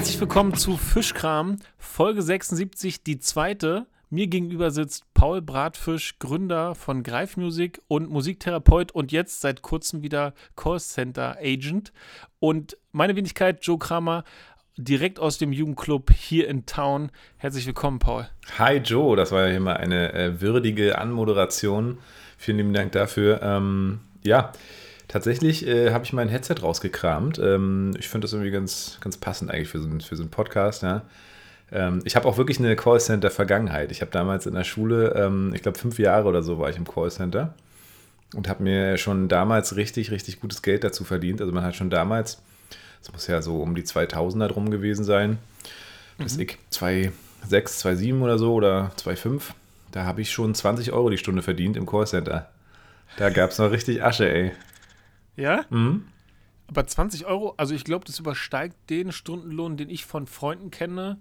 [0.00, 3.86] Herzlich willkommen zu Fischkram, Folge 76, die zweite.
[4.08, 10.00] Mir gegenüber sitzt Paul Bratfisch, Gründer von Greif Music und Musiktherapeut und jetzt seit kurzem
[10.00, 11.92] wieder Callcenter Agent.
[12.38, 14.24] Und meine Wenigkeit, Joe Kramer,
[14.78, 17.10] direkt aus dem Jugendclub hier in Town.
[17.36, 18.26] Herzlich willkommen, Paul.
[18.56, 21.98] Hi Joe, das war ja immer eine äh, würdige Anmoderation.
[22.38, 23.42] Vielen lieben Dank dafür.
[23.42, 24.52] Ähm, ja,
[25.10, 27.38] tatsächlich äh, habe ich mein Headset rausgekramt.
[27.38, 30.30] Ähm, ich finde das irgendwie ganz, ganz passend eigentlich für so, einen, für so einen
[30.30, 30.82] Podcast.
[30.82, 31.02] Ja.
[31.72, 33.92] Ähm, ich habe auch wirklich eine Callcenter-Vergangenheit.
[33.92, 36.76] Ich habe damals in der Schule, ähm, ich glaube fünf Jahre oder so war ich
[36.76, 37.54] im Callcenter
[38.34, 41.40] und habe mir schon damals richtig, richtig gutes Geld dazu verdient.
[41.40, 42.38] Also man hat schon damals
[43.02, 45.38] das muss ja so um die 2000er drum gewesen sein.
[46.18, 46.42] Bis mhm.
[46.42, 47.12] ich 2,6,
[47.50, 49.42] 2,7 oder so oder 2,5.
[49.92, 52.48] Da habe ich schon 20 Euro die Stunde verdient im Callcenter.
[53.16, 54.52] Da gab es noch richtig Asche, ey.
[55.40, 55.64] Ja?
[55.70, 56.04] Mhm.
[56.68, 61.20] Aber 20 Euro, also ich glaube, das übersteigt den Stundenlohn, den ich von Freunden kenne,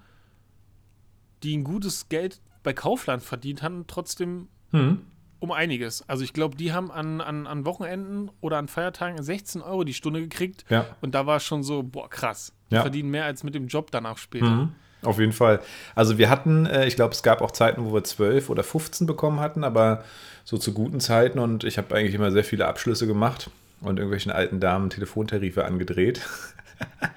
[1.42, 5.02] die ein gutes Geld bei Kaufland verdient haben, trotzdem mhm
[5.40, 6.08] um einiges.
[6.08, 9.94] Also ich glaube, die haben an, an, an Wochenenden oder an Feiertagen 16 Euro die
[9.94, 10.66] Stunde gekriegt.
[10.70, 10.86] Ja.
[11.02, 12.54] Und da war es schon so, boah, krass.
[12.70, 12.82] Die ja.
[12.82, 14.46] verdienen mehr als mit dem Job danach später.
[14.46, 14.72] Mhm.
[15.02, 15.62] Auf jeden Fall.
[15.96, 19.08] Also wir hatten, äh, ich glaube, es gab auch Zeiten, wo wir 12 oder 15
[19.08, 20.04] bekommen hatten, aber
[20.44, 23.50] so zu guten Zeiten und ich habe eigentlich immer sehr viele Abschlüsse gemacht
[23.82, 26.22] und irgendwelchen alten Damen Telefontarife angedreht.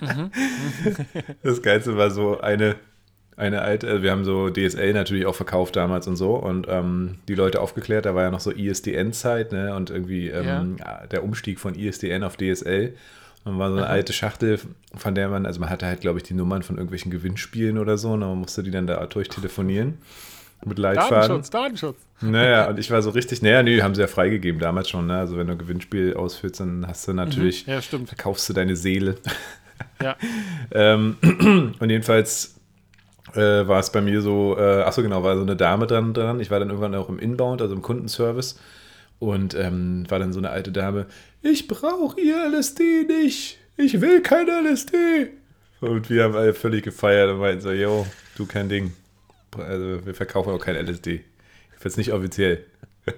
[0.00, 0.30] Mhm.
[1.42, 2.76] das Geilste war so eine
[3.36, 7.16] eine alte, also wir haben so DSL natürlich auch verkauft damals und so und ähm,
[7.28, 11.06] die Leute aufgeklärt, da war ja noch so ISDN-Zeit ne, und irgendwie ähm, ja.
[11.06, 12.94] der Umstieg von ISDN auf DSL.
[13.44, 13.92] Und war so eine Aha.
[13.92, 14.60] alte Schachtel,
[14.94, 17.98] von der man, also man hatte halt, glaube ich, die Nummern von irgendwelchen Gewinnspielen oder
[17.98, 19.98] so, und man musste die dann da durchtelefonieren.
[20.64, 21.10] Mit Leitfaden.
[21.10, 21.96] Datenschutz, Datenschutz.
[22.20, 25.18] Naja, und ich war so richtig, naja, nee, haben sie ja freigegeben damals schon, ne?
[25.18, 28.08] Also wenn du ein Gewinnspiel ausführst, dann hast du natürlich, mhm, ja, stimmt.
[28.08, 29.16] verkaufst du deine Seele.
[30.00, 30.16] Ja.
[30.72, 31.16] ähm,
[31.80, 32.60] und jedenfalls
[33.34, 36.40] äh, war es bei mir so, äh, achso genau, war so eine Dame dran dran.
[36.40, 38.58] Ich war dann irgendwann auch im Inbound, also im Kundenservice.
[39.18, 41.06] Und ähm, war dann so eine alte Dame,
[41.42, 43.58] ich brauche ihr LSD nicht.
[43.76, 45.28] Ich will kein LSD.
[45.80, 48.92] Und wir haben alle völlig gefeiert und meinten so, yo, du kein Ding.
[49.58, 51.24] Also wir verkaufen auch kein LSD.
[51.82, 52.64] Jetzt nicht offiziell.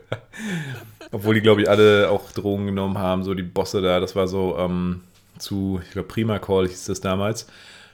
[1.13, 4.01] Obwohl die, glaube ich, alle auch Drogen genommen haben, so die Bosse da.
[4.01, 5.03] Das war so ähm,
[5.39, 7.47] zu, ich glaube, Prima Call hieß das damals.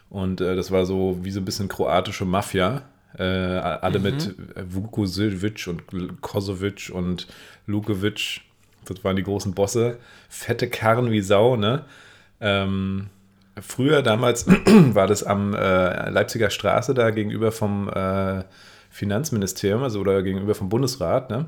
[0.09, 2.83] Und äh, das war so wie so ein bisschen kroatische Mafia.
[3.19, 4.05] Äh, alle mhm.
[4.05, 4.35] mit
[4.73, 7.27] Vukovic und Kosovic und
[7.67, 8.43] Lukovic.
[8.85, 9.99] Das waren die großen Bosse.
[10.29, 11.85] Fette Karren wie Sau, ne?
[12.41, 13.09] Ähm,
[13.61, 18.45] früher, damals, war das am äh, Leipziger Straße da gegenüber vom äh,
[18.91, 21.47] Finanzministerium, also oder gegenüber vom Bundesrat, ne?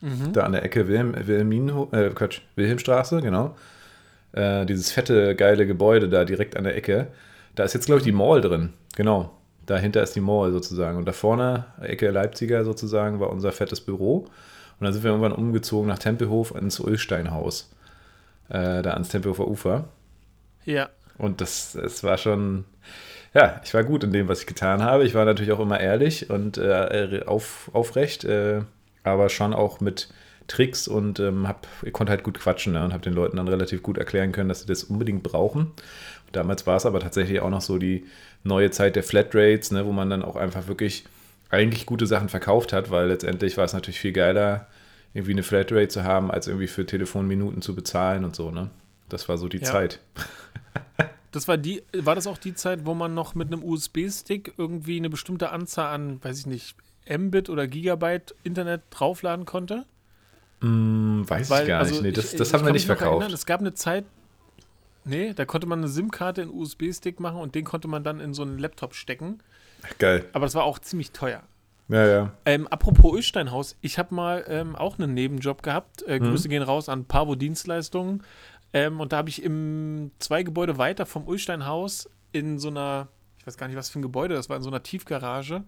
[0.00, 0.32] Mhm.
[0.34, 3.56] Da an der Ecke Wilhelm, Wilhelmin, äh, Quatsch, Wilhelmstraße, genau.
[4.32, 7.08] Äh, dieses fette, geile Gebäude da direkt an der Ecke.
[7.54, 8.74] Da ist jetzt, glaube ich, die Mall drin.
[8.96, 9.30] Genau.
[9.64, 10.98] Dahinter ist die Mall sozusagen.
[10.98, 14.26] Und da vorne, Ecke Leipziger sozusagen, war unser fettes Büro.
[14.78, 17.72] Und dann sind wir irgendwann umgezogen nach Tempelhof ins Ulsteinhaus.
[18.48, 19.84] Äh, da ans Tempelhofer Ufer.
[20.66, 20.90] Ja.
[21.18, 22.64] Und das, das war schon,
[23.34, 25.04] ja, ich war gut in dem, was ich getan habe.
[25.04, 28.62] Ich war natürlich auch immer ehrlich und äh, auf, aufrecht, äh,
[29.02, 30.08] aber schon auch mit
[30.46, 33.82] Tricks und ähm, hab, konnte halt gut quatschen ne, und habe den Leuten dann relativ
[33.82, 35.72] gut erklären können, dass sie das unbedingt brauchen.
[36.32, 38.06] Damals war es aber tatsächlich auch noch so die
[38.42, 41.04] neue Zeit der Flatrates, ne, wo man dann auch einfach wirklich
[41.50, 44.66] eigentlich gute Sachen verkauft hat, weil letztendlich war es natürlich viel geiler,
[45.14, 48.70] irgendwie eine Flatrate zu haben, als irgendwie für Telefonminuten zu bezahlen und so, ne?
[49.08, 49.64] Das war so die ja.
[49.64, 50.00] Zeit.
[51.34, 54.98] Das war die, war das auch die Zeit, wo man noch mit einem USB-Stick irgendwie
[54.98, 56.76] eine bestimmte Anzahl an, weiß ich nicht,
[57.08, 59.84] Mbit oder Gigabyte Internet draufladen konnte?
[60.60, 62.02] Mm, weiß Weil, ich gar also nicht.
[62.02, 63.22] Nee, das, ich, das haben wir nicht verkauft.
[63.22, 64.04] Erinnern, es gab eine Zeit,
[65.04, 68.32] Nee, da konnte man eine SIM-Karte in USB-Stick machen und den konnte man dann in
[68.32, 69.40] so einen Laptop stecken.
[69.98, 70.24] Geil.
[70.32, 71.42] Aber das war auch ziemlich teuer.
[71.88, 72.32] Ja, ja.
[72.46, 76.02] Ähm, apropos Ölsteinhaus, ich habe mal ähm, auch einen Nebenjob gehabt.
[76.04, 76.24] Äh, mhm.
[76.24, 78.22] Grüße gehen raus an Pavo Dienstleistungen.
[78.74, 83.46] Ähm, und da habe ich im zwei Gebäude weiter vom Ulsteinhaus in so einer, ich
[83.46, 85.62] weiß gar nicht, was für ein Gebäude das war, in so einer Tiefgarage,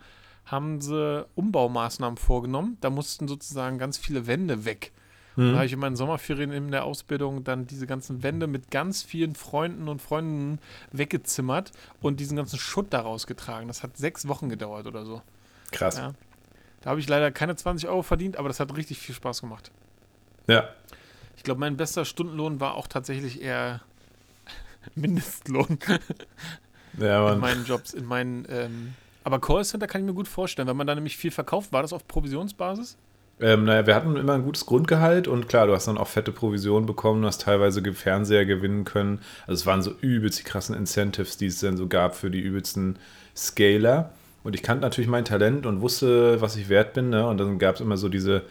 [0.44, 2.76] haben sie Umbaumaßnahmen vorgenommen.
[2.81, 4.93] Da mussten sozusagen ganz viele Wände weg.
[5.37, 5.50] Mhm.
[5.50, 9.05] Da habe ich in meinen Sommerferien in der Ausbildung dann diese ganzen Wände mit ganz
[9.05, 10.58] vielen Freunden und Freunden
[10.91, 11.70] weggezimmert
[12.00, 13.69] und diesen ganzen Schutt daraus getragen.
[13.69, 15.23] Das hat sechs Wochen gedauert oder so.
[15.70, 15.99] Krass.
[15.99, 16.14] Ja.
[16.81, 19.70] Da habe ich leider keine 20 Euro verdient, aber das hat richtig viel Spaß gemacht.
[20.49, 20.69] Ja.
[21.46, 23.81] Ich glaube, mein bester Stundenlohn war auch tatsächlich eher
[24.96, 25.78] Mindestlohn.
[26.98, 27.34] ja, Mann.
[27.34, 28.48] In meinen Jobs, in meinen.
[28.50, 31.72] Ähm, aber Callcenter kann ich mir gut vorstellen, wenn man da nämlich viel verkauft.
[31.72, 32.96] War das auf Provisionsbasis?
[33.38, 36.32] Ähm, naja, wir hatten immer ein gutes Grundgehalt und klar, du hast dann auch fette
[36.32, 39.20] Provisionen bekommen, du hast teilweise Fernseher gewinnen können.
[39.46, 42.40] Also es waren so übelst die krassen Incentives, die es dann so gab für die
[42.40, 42.98] übelsten
[43.37, 44.10] Scaler.
[44.43, 47.10] Und ich kannte natürlich mein Talent und wusste, was ich wert bin.
[47.10, 47.25] Ne?
[47.25, 48.43] Und dann gab es immer so diese,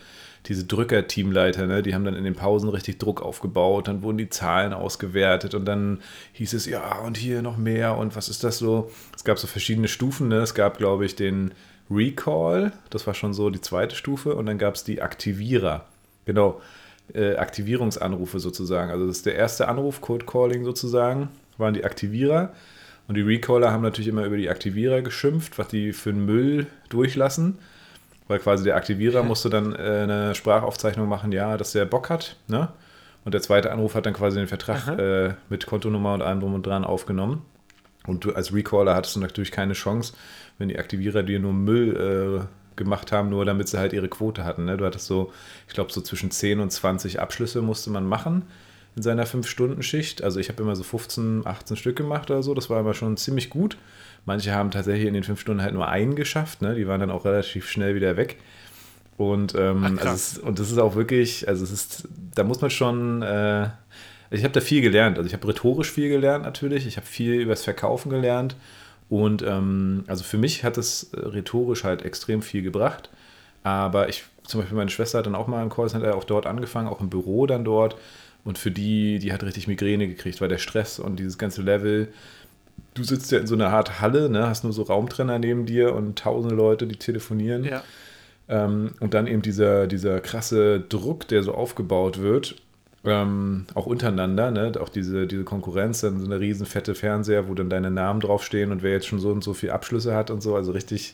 [0.47, 1.81] diese Drücker-Teamleiter, ne?
[1.81, 5.65] die haben dann in den Pausen richtig Druck aufgebaut, dann wurden die Zahlen ausgewertet und
[5.65, 6.01] dann
[6.33, 8.91] hieß es, ja, und hier noch mehr und was ist das so?
[9.15, 10.27] Es gab so verschiedene Stufen.
[10.27, 10.37] Ne?
[10.37, 11.51] Es gab, glaube ich, den
[11.89, 15.85] Recall, das war schon so die zweite Stufe, und dann gab es die Aktivierer.
[16.25, 16.61] Genau,
[17.13, 18.91] äh, Aktivierungsanrufe sozusagen.
[18.91, 22.53] Also das ist der erste Anruf, Code Calling sozusagen, waren die Aktivierer.
[23.07, 26.65] Und die Recaller haben natürlich immer über die Aktivierer geschimpft, was die für einen Müll
[26.89, 27.59] durchlassen.
[28.27, 32.37] Weil quasi der Aktivierer musste dann äh, eine Sprachaufzeichnung machen, ja, dass der Bock hat.
[32.47, 32.69] Ne?
[33.23, 36.53] Und der zweite Anruf hat dann quasi den Vertrag äh, mit Kontonummer und allem drum
[36.53, 37.43] und dran aufgenommen.
[38.07, 40.13] Und du als Recaller hattest du natürlich keine Chance,
[40.57, 44.43] wenn die Aktivierer dir nur Müll äh, gemacht haben, nur damit sie halt ihre Quote
[44.43, 44.65] hatten.
[44.65, 44.77] Ne?
[44.77, 45.31] Du hattest so,
[45.67, 48.43] ich glaube, so zwischen 10 und 20 Abschlüsse musste man machen
[48.95, 50.23] in seiner 5-Stunden-Schicht.
[50.23, 52.53] Also ich habe immer so 15, 18 Stück gemacht oder so.
[52.53, 53.77] Das war aber schon ziemlich gut.
[54.25, 56.61] Manche haben tatsächlich in den 5 Stunden halt nur einen geschafft.
[56.61, 56.75] Ne?
[56.75, 58.37] Die waren dann auch relativ schnell wieder weg.
[59.17, 62.59] Und, ähm, Ach, also es, und das ist auch wirklich, also es ist, da muss
[62.59, 63.69] man schon, äh,
[64.31, 65.17] ich habe da viel gelernt.
[65.17, 66.85] Also ich habe rhetorisch viel gelernt natürlich.
[66.87, 68.55] Ich habe viel über das Verkaufen gelernt.
[69.07, 73.09] Und ähm, also für mich hat es äh, rhetorisch halt extrem viel gebracht.
[73.63, 76.87] Aber ich, zum Beispiel meine Schwester hat dann auch mal im Callcenter auch dort angefangen,
[76.87, 77.95] auch im Büro dann dort.
[78.43, 82.09] Und für die, die hat richtig Migräne gekriegt, weil der Stress und dieses ganze Level,
[82.93, 85.93] du sitzt ja in so einer Art Halle, ne, hast nur so Raumtrenner neben dir
[85.93, 87.63] und tausende Leute, die telefonieren.
[87.63, 87.83] Ja.
[88.47, 92.55] Ähm, und dann eben dieser, dieser krasse Druck, der so aufgebaut wird,
[93.03, 94.71] ähm, auch untereinander, ne?
[94.79, 98.71] auch diese, diese Konkurrenz, dann so eine riesen fette Fernseher, wo dann deine Namen draufstehen
[98.71, 101.13] und wer jetzt schon so und so viele Abschlüsse hat und so, also richtig,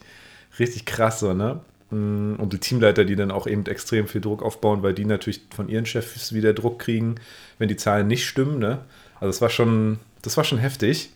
[0.60, 1.60] richtig krass so, ne?
[1.90, 5.42] Mm, und die Teamleiter, die dann auch eben extrem viel Druck aufbauen, weil die natürlich
[5.54, 7.16] von ihren Chefs wieder Druck kriegen,
[7.58, 8.80] wenn die Zahlen nicht stimmen, ne?
[9.20, 11.12] Also das war schon, das war schon heftig.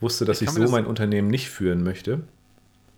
[0.00, 2.22] Ich wusste, dass ich, ich so das mein Unternehmen nicht führen möchte.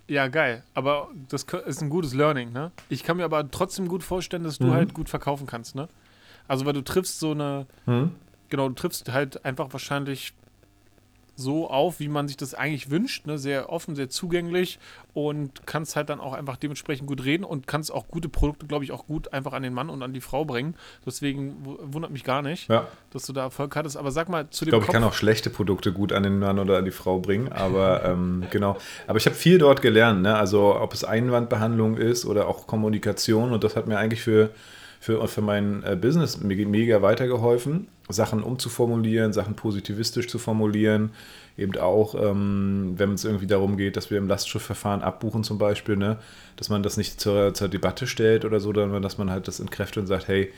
[0.06, 0.62] Ja, geil.
[0.72, 2.70] Aber das ist ein gutes Learning, ne?
[2.88, 4.74] Ich kann mir aber trotzdem gut vorstellen, dass du mhm.
[4.74, 5.88] halt gut verkaufen kannst, ne?
[6.46, 7.66] Also, weil du triffst so eine.
[7.86, 8.12] Hm?
[8.50, 10.32] Genau, du triffst halt einfach wahrscheinlich
[11.34, 13.38] so auf, wie man sich das eigentlich wünscht, ne?
[13.38, 14.78] sehr offen, sehr zugänglich
[15.14, 18.84] und kannst halt dann auch einfach dementsprechend gut reden und kannst auch gute Produkte, glaube
[18.84, 20.74] ich, auch gut einfach an den Mann und an die Frau bringen.
[21.06, 22.86] Deswegen wundert mich gar nicht, ja.
[23.10, 23.96] dass du da Erfolg hattest.
[23.96, 26.38] Aber sag mal zu dem Ich glaube, ich kann auch schlechte Produkte gut an den
[26.38, 28.76] Mann oder an die Frau bringen, aber ähm, genau.
[29.06, 30.36] Aber ich habe viel dort gelernt, ne?
[30.36, 34.50] also ob es Einwandbehandlung ist oder auch Kommunikation und das hat mir eigentlich für
[35.02, 41.10] für, für mein äh, Business mega weitergeholfen, Sachen umzuformulieren, Sachen positivistisch zu formulieren.
[41.56, 45.96] Eben auch, ähm, wenn es irgendwie darum geht, dass wir im Lastschriftverfahren abbuchen zum Beispiel,
[45.96, 46.18] ne,
[46.56, 49.60] dass man das nicht zur, zur Debatte stellt oder so, sondern dass man halt das
[49.60, 50.52] entkräftet und sagt, hey,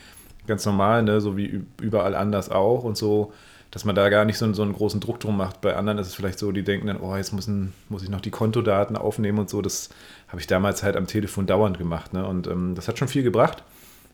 [0.46, 3.32] ganz normal, ne, so wie überall anders auch und so,
[3.70, 5.60] dass man da gar nicht so, so einen großen Druck drum macht.
[5.60, 8.20] Bei anderen ist es vielleicht so, die denken dann, oh, jetzt müssen, muss ich noch
[8.20, 9.62] die Kontodaten aufnehmen und so.
[9.62, 9.88] Das
[10.28, 12.12] habe ich damals halt am Telefon dauernd gemacht.
[12.12, 12.24] Ne?
[12.24, 13.64] Und ähm, das hat schon viel gebracht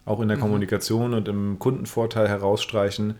[0.04, 0.42] auch in der mhm.
[0.42, 3.14] Kommunikation und im Kundenvorteil herausstreichen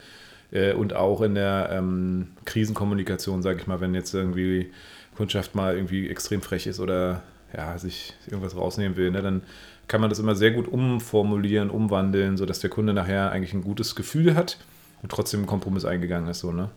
[0.52, 4.70] äh, und auch in der ähm, Krisenkommunikation, sage ich mal, wenn jetzt irgendwie
[5.16, 7.22] Kundschaft mal irgendwie extrem frech ist oder
[7.56, 9.42] ja, sich irgendwas rausnehmen will, ne, dann
[9.88, 13.96] kann man das immer sehr gut umformulieren, umwandeln, sodass der Kunde nachher eigentlich ein gutes
[13.96, 14.58] Gefühl hat
[15.02, 16.70] und trotzdem einen Kompromiss eingegangen ist, so, ne?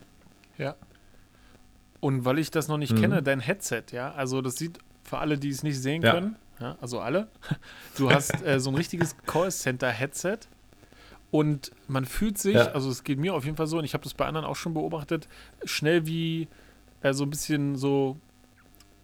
[0.58, 0.76] Ja.
[2.00, 3.02] Und weil ich das noch nicht mhm.
[3.02, 6.14] kenne, dein Headset, ja, also das sieht für alle, die es nicht sehen ja.
[6.14, 7.28] können, ja, also alle.
[7.98, 10.40] Du hast äh, so ein richtiges Callcenter-Headset
[11.32, 12.72] und man fühlt sich, ja.
[12.72, 14.56] also es geht mir auf jeden Fall so, und ich habe das bei anderen auch
[14.56, 15.28] schon beobachtet,
[15.64, 16.48] schnell wie
[17.02, 18.18] äh, so ein bisschen so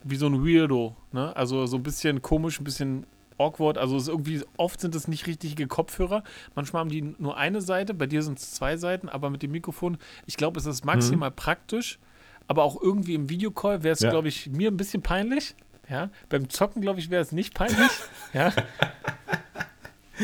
[0.03, 1.35] wie so ein Weirdo, ne?
[1.35, 3.05] Also so ein bisschen komisch, ein bisschen
[3.37, 3.77] awkward.
[3.77, 6.23] Also irgendwie oft sind es nicht richtige Kopfhörer.
[6.55, 9.51] Manchmal haben die nur eine Seite, bei dir sind es zwei Seiten, aber mit dem
[9.51, 11.35] Mikrofon, ich glaube, es ist maximal mhm.
[11.35, 11.99] praktisch.
[12.47, 14.09] Aber auch irgendwie im Videocall wäre es, ja.
[14.09, 15.55] glaube ich, mir ein bisschen peinlich.
[15.89, 17.89] Ja, beim Zocken, glaube ich, wäre es nicht peinlich.
[18.33, 18.53] ja.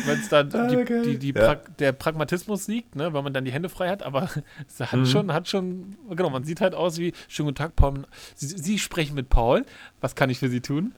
[0.04, 1.02] Weil es da die, okay.
[1.02, 1.54] die, die ja.
[1.54, 4.28] der Pragmatismus liegt, ne, weil man dann die Hände frei hat, aber
[4.68, 5.06] es hat mhm.
[5.06, 8.04] schon, hat schon, genau, man sieht halt aus wie, schönen guten Tag, Paul.
[8.34, 9.64] Sie, Sie, sprechen mit Paul.
[10.00, 10.94] Was kann ich für Sie tun?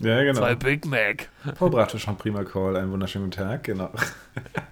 [0.00, 0.40] Ja, genau.
[0.40, 1.28] Zwei Big Mac.
[1.56, 3.90] Paul brachte schon prima Call, einen wunderschönen guten Tag, genau.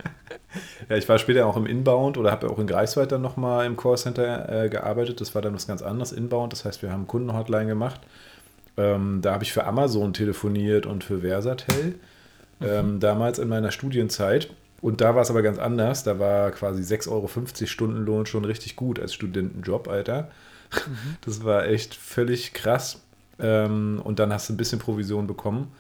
[0.88, 3.76] ja, ich war später auch im Inbound oder habe auch in Greifswald dann nochmal im
[3.76, 5.20] Callcenter äh, gearbeitet.
[5.20, 6.52] Das war dann was ganz anderes, Inbound.
[6.54, 8.00] Das heißt, wir haben Kundenhotline gemacht
[8.80, 11.94] ähm, da habe ich für Amazon telefoniert und für Versatel.
[12.60, 12.66] Mhm.
[12.66, 14.50] Ähm, damals in meiner Studienzeit.
[14.80, 16.04] Und da war es aber ganz anders.
[16.04, 17.28] Da war quasi 6,50 Euro
[17.66, 20.30] Stundenlohn schon richtig gut als Studentenjob, Alter.
[20.72, 21.16] Mhm.
[21.22, 23.02] Das war echt völlig krass.
[23.38, 25.72] Ähm, und dann hast du ein bisschen Provision bekommen.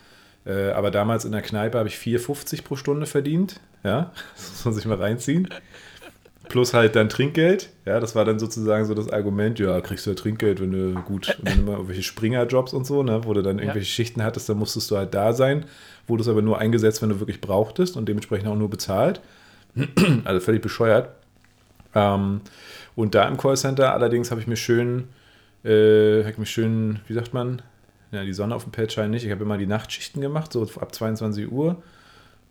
[0.46, 3.60] Äh, aber damals in der Kneipe habe ich 4,50 pro Stunde verdient.
[3.84, 5.48] Ja, das muss man sich mal reinziehen.
[6.50, 7.70] Plus halt dann Trinkgeld.
[7.86, 11.00] Ja, das war dann sozusagen so das Argument, ja, kriegst du ja Trinkgeld, wenn du
[11.02, 13.94] gut, wenn du irgendwelche Springerjobs und so, ne, wo du dann irgendwelche ja.
[13.94, 15.64] Schichten hattest, dann musstest du halt da sein,
[16.08, 19.20] wurde es aber nur eingesetzt, wenn du wirklich brauchtest und dementsprechend auch nur bezahlt.
[20.24, 21.10] also völlig bescheuert.
[21.94, 22.40] Ähm,
[22.96, 25.04] und da im Callcenter allerdings habe ich mir schön,
[25.64, 27.62] äh, habe ich mir schön, wie sagt man,
[28.10, 29.24] ja, die Sonne auf dem Pad scheint nicht.
[29.24, 31.80] Ich habe immer die Nachtschichten gemacht, so ab 22 Uhr.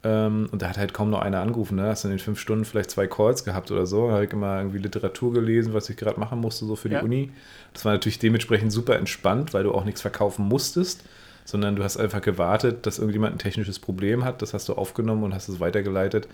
[0.02, 1.76] Ähm, und da hat halt kaum noch einer angerufen.
[1.76, 1.84] Ne?
[1.84, 4.12] Hast du in den fünf Stunden vielleicht zwei Calls gehabt oder so.
[4.12, 7.02] Habe ich immer irgendwie Literatur gelesen, was ich gerade machen musste, so für die ja.
[7.02, 7.32] Uni.
[7.74, 11.04] Das war natürlich dementsprechend super entspannt, weil du auch nichts verkaufen musstest,
[11.44, 14.42] sondern du hast einfach gewartet, dass irgendjemand ein technisches Problem hat.
[14.42, 16.30] Das hast du aufgenommen und hast es weitergeleitet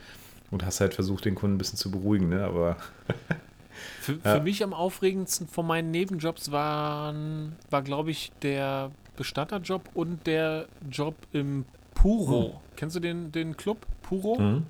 [0.51, 2.29] und hast halt versucht, den Kunden ein bisschen zu beruhigen.
[2.29, 2.43] Ne?
[2.43, 2.77] Aber.
[3.99, 4.35] für, ja.
[4.35, 10.67] für mich am aufregendsten von meinen Nebenjobs waren, war, glaube ich, der Bestatterjob und der
[10.91, 12.43] Job im Puro.
[12.43, 12.64] Hm.
[12.75, 14.37] Kennst du den, den Club Puro?
[14.37, 14.65] Hm.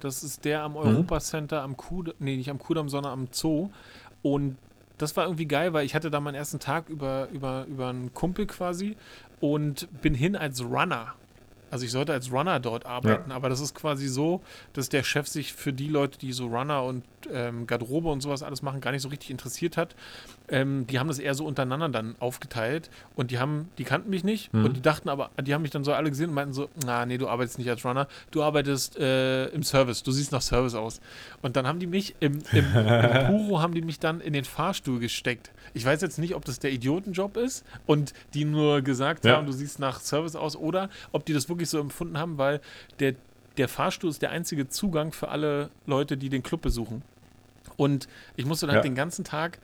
[0.00, 3.70] Das ist der am Europacenter am Kudamm, nee, nicht am Kudamm, sondern am Zoo.
[4.22, 4.56] Und
[4.98, 8.12] das war irgendwie geil, weil ich hatte da meinen ersten Tag über, über, über einen
[8.12, 8.96] Kumpel quasi
[9.40, 11.14] und bin hin als Runner.
[11.74, 13.34] Also ich sollte als Runner dort arbeiten, ja.
[13.34, 16.84] aber das ist quasi so, dass der Chef sich für die Leute, die so Runner
[16.84, 17.02] und
[17.32, 19.96] ähm, Garderobe und sowas alles machen, gar nicht so richtig interessiert hat.
[20.48, 24.22] Ähm, die haben das eher so untereinander dann aufgeteilt und die haben, die kannten mich
[24.22, 24.66] nicht mhm.
[24.66, 27.06] und die dachten aber, die haben mich dann so alle gesehen und meinten so, na
[27.06, 30.76] nee, du arbeitest nicht als Runner, du arbeitest äh, im Service, du siehst nach Service
[30.76, 31.00] aus.
[31.42, 34.44] Und dann haben die mich im, im, im Puro haben die mich dann in den
[34.44, 35.50] Fahrstuhl gesteckt.
[35.72, 39.36] Ich weiß jetzt nicht, ob das der Idiotenjob ist und die nur gesagt ja.
[39.36, 42.60] haben, du siehst nach Service aus oder ob die das wirklich so empfunden haben, weil
[43.00, 43.14] der
[43.56, 47.02] der Fahrstuhl ist der einzige Zugang für alle Leute, die den Club besuchen.
[47.76, 48.90] Und ich musste dann halt ja.
[48.90, 49.58] den ganzen Tag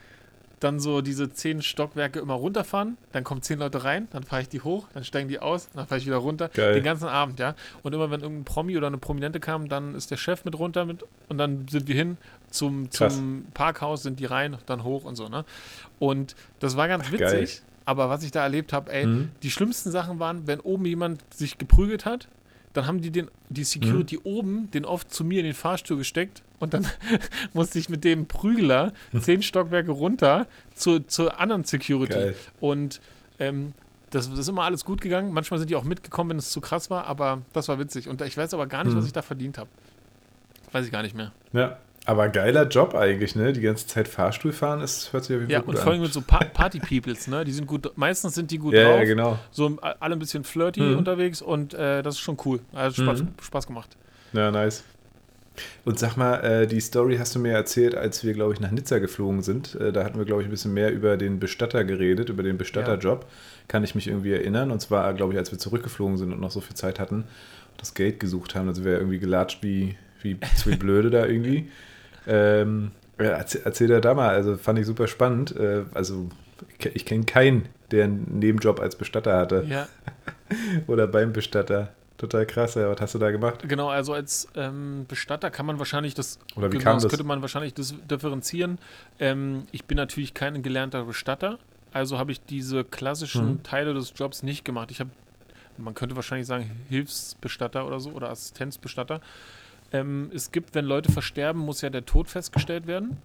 [0.61, 4.49] dann so diese zehn Stockwerke immer runterfahren, dann kommen zehn Leute rein, dann fahre ich
[4.50, 6.50] die hoch, dann steigen die aus, dann fahre ich wieder runter.
[6.52, 6.75] Geil.
[6.75, 7.54] Den ganzen Abend, ja.
[7.83, 10.85] Und immer wenn irgendein Promi oder eine Prominente kam, dann ist der Chef mit runter
[10.85, 12.19] mit und dann sind wir hin
[12.50, 15.47] zum, zum Parkhaus, sind die rein, dann hoch und so, ne?
[15.99, 17.21] Und das war ganz witzig.
[17.21, 17.69] Geil.
[17.90, 19.30] Aber was ich da erlebt habe, ey, mhm.
[19.42, 22.28] die schlimmsten Sachen waren, wenn oben jemand sich geprügelt hat,
[22.73, 24.23] dann haben die den, die Security mhm.
[24.23, 26.87] oben den oft zu mir in den Fahrstuhl gesteckt und dann
[27.52, 32.14] musste ich mit dem Prügler zehn Stockwerke runter zu, zur anderen Security.
[32.14, 32.37] Geil.
[32.61, 33.00] Und
[33.40, 33.73] ähm,
[34.11, 35.32] das, das, ist immer alles gut gegangen.
[35.32, 38.06] Manchmal sind die auch mitgekommen, wenn es zu krass war, aber das war witzig.
[38.06, 38.99] Und ich weiß aber gar nicht, mhm.
[38.99, 39.68] was ich da verdient habe.
[40.70, 41.32] Weiß ich gar nicht mehr.
[41.52, 41.78] Ja,
[42.11, 43.52] aber geiler Job eigentlich, ne?
[43.52, 45.50] Die ganze Zeit Fahrstuhl fahren, ist, hört sich gut an.
[45.50, 47.45] Ja, und vor allem mit so pa Party-Peoples, ne?
[47.45, 48.99] Die sind gut, meistens sind die gut ja, drauf.
[48.99, 49.38] Ja, genau.
[49.52, 50.99] So alle ein bisschen flirty mhm.
[50.99, 52.59] unterwegs und äh, das ist schon cool.
[52.73, 53.29] Also Spaß, mhm.
[53.40, 53.97] Spaß gemacht.
[54.33, 54.83] Ja, nice.
[55.85, 58.73] Und sag mal, äh, die Story hast du mir erzählt, als wir, glaube ich, nach
[58.73, 59.76] Nizza geflogen sind.
[59.76, 62.59] Äh, da hatten wir, glaube ich, ein bisschen mehr über den Bestatter geredet, über den
[62.59, 63.21] Bestatterjob.
[63.21, 63.29] Ja.
[63.69, 64.73] Kann ich mich irgendwie erinnern.
[64.73, 67.81] Und zwar, glaube ich, als wir zurückgeflogen sind und noch so viel Zeit hatten und
[67.81, 68.67] das Geld gesucht haben.
[68.67, 71.71] Also wir irgendwie gelatscht wie, wie zwei Blöde da irgendwie.
[72.26, 75.54] Ähm, erzähl, erzähl dir da mal, also fand ich super spannend.
[75.56, 76.28] Äh, also
[76.78, 79.64] ich, ich kenne keinen, der einen Nebenjob als Bestatter hatte.
[79.68, 79.88] Ja.
[80.86, 81.92] Oder beim Bestatter.
[82.20, 82.90] Total krass, ja.
[82.90, 83.66] Was hast du da gemacht?
[83.66, 87.08] Genau, also als ähm, Bestatter kann man wahrscheinlich das, Oder wie genau, kam das?
[87.08, 88.78] könnte man wahrscheinlich das differenzieren.
[89.18, 91.58] Ähm, ich bin natürlich kein gelernter Bestatter,
[91.94, 93.62] also habe ich diese klassischen mhm.
[93.62, 94.90] Teile des Jobs nicht gemacht.
[94.90, 95.08] Ich habe,
[95.78, 99.22] man könnte wahrscheinlich sagen, Hilfsbestatter oder so oder Assistenzbestatter.
[99.92, 103.18] Ähm, es gibt, wenn Leute versterben, muss ja der Tod festgestellt werden.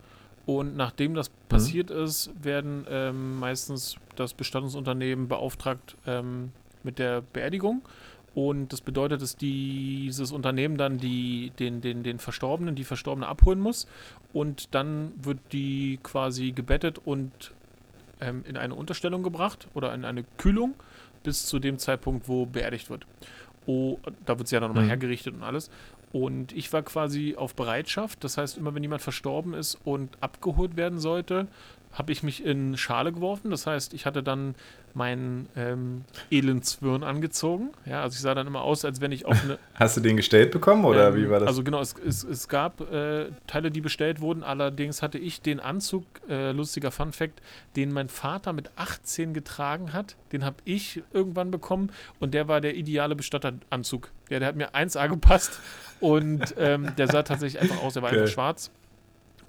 [0.46, 1.34] Und nachdem das mhm.
[1.50, 6.52] passiert ist, werden ähm, meistens das Bestattungsunternehmen beauftragt ähm,
[6.84, 7.82] mit der Beerdigung.
[8.36, 13.62] Und das bedeutet, dass dieses Unternehmen dann die, den, den, den Verstorbenen, die Verstorbene abholen
[13.62, 13.88] muss.
[14.34, 17.32] Und dann wird die quasi gebettet und
[18.20, 20.76] ähm, in eine Unterstellung gebracht oder in eine Kühlung
[21.24, 23.08] bis zu dem Zeitpunkt, wo beerdigt wird.
[23.68, 24.90] Oh, da wird sie ja dann nochmal mhm.
[24.90, 25.72] hergerichtet und alles.
[26.16, 28.24] Und ich war quasi auf Bereitschaft.
[28.24, 31.48] Das heißt, immer wenn jemand verstorben ist und abgeholt werden sollte,
[31.92, 33.52] habe ich mich in Schale geworfen.
[33.52, 34.56] Das heißt, ich hatte dann
[34.94, 37.72] meinen ähm, Elenzwirn angezogen.
[37.86, 39.60] Ja, also ich sah dann immer aus, als wenn ich auf eine.
[39.74, 41.48] Hast du den gestellt bekommen oder ähm, wie war das?
[41.48, 44.42] Also genau, es, es, es gab äh, Teile, die bestellt wurden.
[44.42, 47.42] Allerdings hatte ich den Anzug, äh, lustiger Fun Fact,
[47.76, 50.16] den mein Vater mit 18 getragen hat.
[50.32, 51.92] Den habe ich irgendwann bekommen
[52.22, 54.12] und der war der ideale Bestatteranzug.
[54.30, 55.60] Ja, der hat mir 1A gepasst
[56.00, 57.94] und ähm, der sah tatsächlich einfach aus.
[57.94, 58.20] Der war okay.
[58.20, 58.72] einfach schwarz.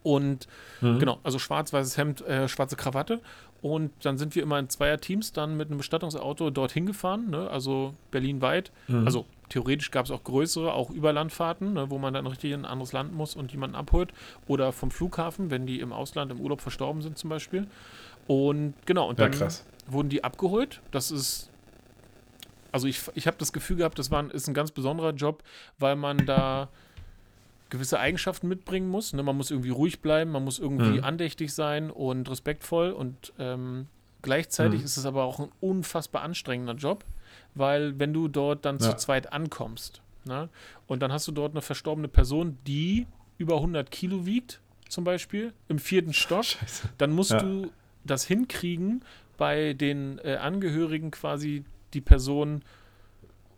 [0.02, 0.46] Und
[0.80, 1.00] mhm.
[1.00, 3.20] genau, also schwarz-weißes Hemd, äh, schwarze Krawatte.
[3.60, 7.50] Und dann sind wir immer in Zweierteams dann mit einem Bestattungsauto dorthin gefahren, ne?
[7.50, 8.70] also berlinweit.
[8.86, 9.04] Mhm.
[9.04, 11.90] Also theoretisch gab es auch größere, auch Überlandfahrten, ne?
[11.90, 14.12] wo man dann richtig in ein anderes Land muss und jemanden abholt.
[14.46, 17.66] Oder vom Flughafen, wenn die im Ausland im Urlaub verstorben sind zum Beispiel.
[18.28, 19.48] Und genau, und dann ja,
[19.88, 20.80] wurden die abgeholt.
[20.92, 21.50] Das ist
[22.76, 25.42] also ich, ich habe das Gefühl gehabt, das war ein, ist ein ganz besonderer Job,
[25.78, 26.68] weil man da
[27.70, 29.14] gewisse Eigenschaften mitbringen muss.
[29.14, 29.22] Ne?
[29.22, 31.04] Man muss irgendwie ruhig bleiben, man muss irgendwie Mhm.
[31.04, 33.86] andächtig sein und respektvoll und ähm,
[34.20, 34.84] gleichzeitig Mhm.
[34.84, 37.04] ist es aber auch ein unfassbar anstrengender Job,
[37.54, 38.96] weil wenn du dort dann zu Ja.
[38.98, 40.50] zweit ankommst ne?
[40.86, 43.06] und dann hast du dort eine verstorbene Person, die
[43.38, 46.90] über 100 Kilo wiegt, zum Beispiel, im vierten Stock, Scheiße.
[46.98, 47.38] dann musst Ja.
[47.38, 47.72] du
[48.04, 49.02] das hinkriegen,
[49.36, 51.64] bei den äh, Angehörigen quasi
[51.94, 52.62] die Person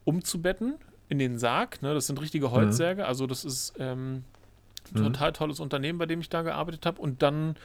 [0.04, 0.74] umzubetten
[1.08, 1.82] in den Sarg.
[1.82, 1.94] Ne?
[1.94, 3.06] Das sind richtige Holzsärge.
[3.06, 4.24] Also das ist ähm,
[4.94, 5.04] ein Mhm.
[5.04, 7.00] total tolles Unternehmen, bei dem ich da gearbeitet habe.
[7.00, 7.56] Und dann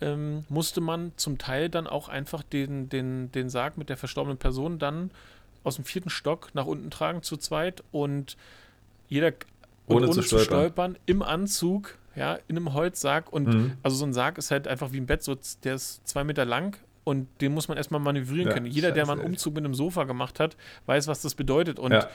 [0.00, 4.38] ähm, musste man zum Teil dann auch einfach den, den, den Sarg mit der verstorbenen
[4.38, 5.10] Person dann
[5.62, 8.36] aus dem vierten Stock nach unten tragen zu zweit und
[9.08, 9.32] jeder
[9.86, 10.98] und Ohne zu stolpern.
[11.06, 13.72] im Anzug, ja, in einem Holzsack und Mhm.
[13.82, 16.44] also so ein Sarg ist halt einfach wie ein Bett, so, der ist zwei Meter
[16.44, 18.66] lang und den muss man erstmal manövrieren Ja, können.
[18.66, 19.20] Jeder, der mal einen.
[19.22, 20.56] Umzug mit einem Sofa gemacht hat,
[20.86, 21.78] weiß, was das bedeutet.
[21.78, 22.08] Und Ja.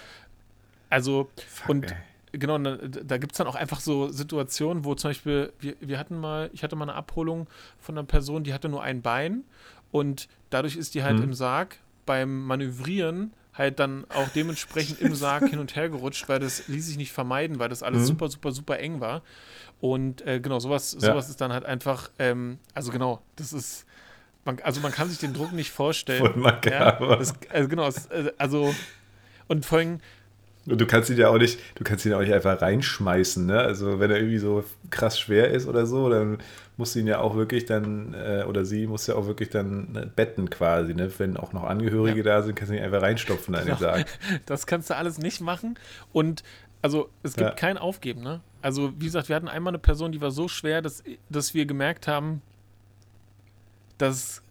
[0.90, 1.98] also, Fuck, und ey.
[2.40, 6.00] genau, da, da gibt es dann auch einfach so Situationen, wo zum Beispiel, wir, wir
[6.00, 7.48] hatten mal, ich hatte mal eine Abholung
[7.80, 9.44] von einer Person, die hatte nur ein Bein
[9.92, 11.24] und dadurch ist die halt Mhm.
[11.26, 16.40] im Sarg beim Manövrieren halt dann auch dementsprechend im Sarg hin und her gerutscht, weil
[16.40, 18.08] das ließ sich nicht vermeiden, weil das alles Mhm.
[18.08, 19.22] super, super, super eng war.
[19.82, 21.00] Und äh, genau, sowas, Ja.
[21.00, 23.86] sowas ist dann halt einfach, ähm, also genau, das ist,
[24.56, 26.20] man, also man kann sich den Druck nicht vorstellen.
[26.20, 27.10] Voll makaber.
[27.12, 28.74] ja, das, also genau, äh, also
[29.48, 30.00] und vor allem,
[30.68, 33.60] Und du kannst ihn ja auch nicht, du kannst ihn auch nicht einfach reinschmeißen, ne?
[33.60, 36.38] Also wenn er irgendwie so krass schwer ist oder so, dann
[36.78, 39.96] musst du ihn ja auch wirklich dann, äh, oder sie muss ja auch wirklich dann
[39.96, 41.12] äh, betten quasi, ne?
[41.18, 43.80] Wenn auch noch Angehörige da sind, kannst du ihn einfach reinstopfen an den Genau.
[43.80, 44.06] Sarg.
[44.46, 45.78] Das kannst du alles nicht machen.
[46.14, 46.44] Und
[46.82, 47.56] also es gibt Ja.
[47.56, 48.42] kein Aufgeben, ne?
[48.62, 51.66] Also, wie gesagt, wir hatten einmal eine Person, die war so schwer, dass, dass wir
[51.66, 52.42] gemerkt haben,
[54.00, 54.42] dass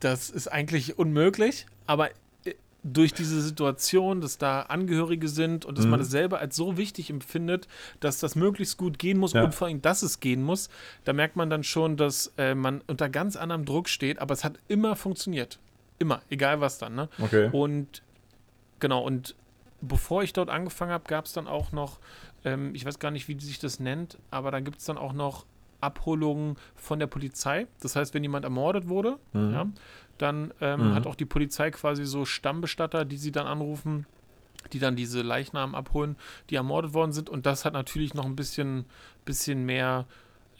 [0.00, 2.10] das ist eigentlich unmöglich, aber
[2.44, 5.92] äh, durch diese Situation, dass da Angehörige sind und dass Mhm.
[5.92, 7.66] man es selber als so wichtig empfindet,
[8.00, 9.44] dass das möglichst gut gehen muss Ja.
[9.44, 10.68] und vor allem, dass es gehen muss,
[11.04, 14.44] da merkt man dann schon, dass äh, man unter ganz anderem Druck steht, aber es
[14.44, 15.58] hat immer funktioniert.
[15.98, 17.08] Immer, egal was dann, ne?
[17.20, 17.48] Okay.
[17.52, 18.02] Und
[18.80, 19.34] genau, und
[19.80, 21.98] bevor ich dort angefangen habe, gab es dann auch noch,
[22.44, 25.12] ähm, ich weiß gar nicht, wie sich das nennt, aber da gibt es dann auch
[25.14, 25.46] noch
[25.84, 27.66] Abholungen von der Polizei.
[27.80, 29.52] Das heißt, wenn jemand ermordet wurde, Mhm.
[29.52, 29.66] ja,
[30.18, 30.94] dann ähm, Mhm.
[30.94, 34.06] hat auch die Polizei quasi so Stammbestatter, die sie dann anrufen,
[34.72, 36.16] die dann diese Leichnamen abholen,
[36.50, 37.28] die ermordet worden sind.
[37.28, 38.86] Und das hat natürlich noch ein bisschen,
[39.24, 40.06] bisschen mehr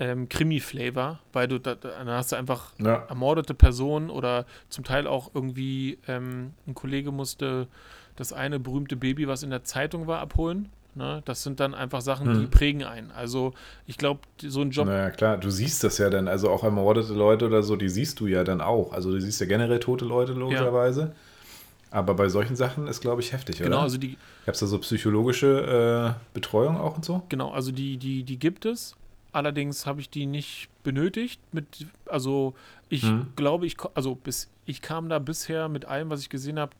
[0.00, 3.04] ähm, Krimi-Flavor, weil du da, da, dann hast du einfach Ja.
[3.08, 7.68] ermordete Personen oder zum Teil auch irgendwie ähm, ein Kollege musste
[8.16, 10.68] das eine berühmte Baby, was in der Zeitung war, abholen.
[10.94, 11.22] Ne?
[11.24, 12.50] Das sind dann einfach Sachen, die Mhm.
[12.50, 13.10] prägen einen.
[13.10, 13.52] Also
[13.86, 17.12] ich glaube, so ein Job, Naja, klar, du siehst das ja dann, also auch ermordete
[17.12, 18.92] Leute oder so, die siehst du ja dann auch.
[18.92, 21.14] Also du siehst ja generell tote Leute logischerweise.
[21.90, 23.82] Aber bei solchen Sachen ist, glaube ich, heftig, genau, oder?
[23.84, 27.22] also die, Gab es da so psychologische äh, Betreuung auch und so?
[27.28, 28.96] genau, also die, die, die gibt es.
[29.32, 31.40] Allerdings habe ich die nicht benötigt.
[31.52, 32.54] Mit, also
[32.88, 33.28] ich Mhm.
[33.36, 36.72] glaube, ich also bis ich kam da bisher mit allem, was ich gesehen habe,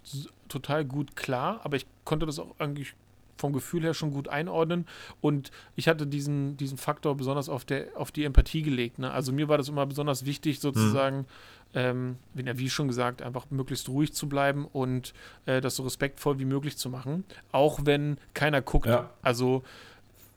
[0.48, 2.94] total gut klar, aber ich konnte das auch eigentlich
[3.37, 4.87] vom Gefühl her schon gut einordnen
[5.20, 8.99] und ich hatte diesen, diesen Faktor besonders auf, der, auf die Empathie gelegt.
[8.99, 9.11] Ne?
[9.11, 11.27] Also mir war das immer besonders wichtig, sozusagen,
[11.75, 15.14] ähm, wenn ja, wie schon gesagt, einfach möglichst ruhig zu bleiben und
[15.47, 18.87] äh, das so respektvoll wie möglich zu machen, auch wenn keiner guckt.
[18.87, 19.11] Ja.
[19.23, 19.62] Also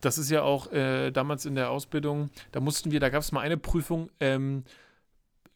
[0.02, 3.32] das ist ja auch äh, damals in der Ausbildung, da mussten wir, da gab es
[3.32, 4.64] mal eine Prüfung, ähm,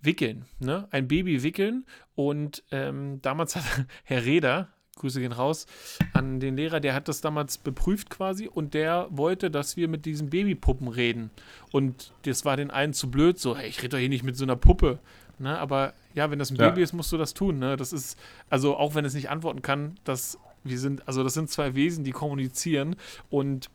[0.01, 0.87] wickeln, ne?
[0.91, 1.85] Ein Baby wickeln.
[2.15, 3.63] Und ähm, damals hat
[4.03, 4.69] Herr Reder,
[5.01, 5.65] Grüße gehen raus,
[6.13, 10.05] an den Lehrer, der hat das damals beprüft quasi und der wollte, dass wir mit
[10.05, 11.29] diesen Babypuppen reden.
[11.71, 14.37] Und das war den einen zu blöd, so, hey, ich rede doch hier nicht mit
[14.37, 14.99] so einer Puppe.
[15.39, 15.57] Ne?
[15.59, 16.69] Aber ja, wenn das ein Ja.
[16.69, 17.59] Baby ist, musst du das tun.
[17.59, 17.75] Ne?
[17.77, 18.17] Das ist,
[18.49, 22.03] also auch wenn es nicht antworten kann, das, wir sind, also das sind zwei Wesen,
[22.03, 22.95] die kommunizieren
[23.29, 23.69] und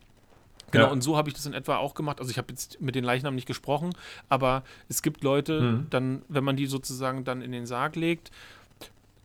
[0.69, 0.91] Genau, Ja.
[0.91, 2.19] und so habe ich das in etwa auch gemacht.
[2.19, 3.91] Also ich habe jetzt mit den Leichnam nicht gesprochen,
[4.27, 5.87] aber es gibt Leute, Mhm.
[5.91, 8.31] dann, wenn man die sozusagen dann in den Sarg legt,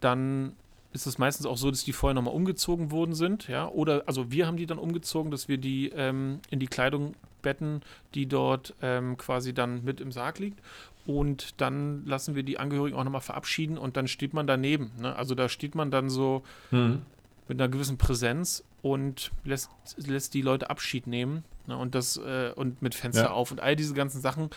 [0.00, 0.54] dann
[0.92, 3.66] ist es meistens auch so, dass die vorher nochmal umgezogen worden sind, ja.
[3.68, 7.81] Oder also wir haben die dann umgezogen, dass wir die ähm, in die Kleidung betten,
[8.14, 10.61] die dort ähm, quasi dann mit im Sarg liegt.
[11.05, 14.92] Und dann lassen wir die Angehörigen auch nochmal verabschieden und dann steht man daneben.
[15.00, 15.16] Ne?
[15.16, 17.02] Also da steht man dann so Mhm.
[17.48, 22.52] mit einer gewissen Präsenz und lässt, lässt die Leute Abschied nehmen ne, und das äh,
[22.55, 23.31] und mit Fenster Ja.
[23.33, 24.50] auf und all diese ganzen Sachen,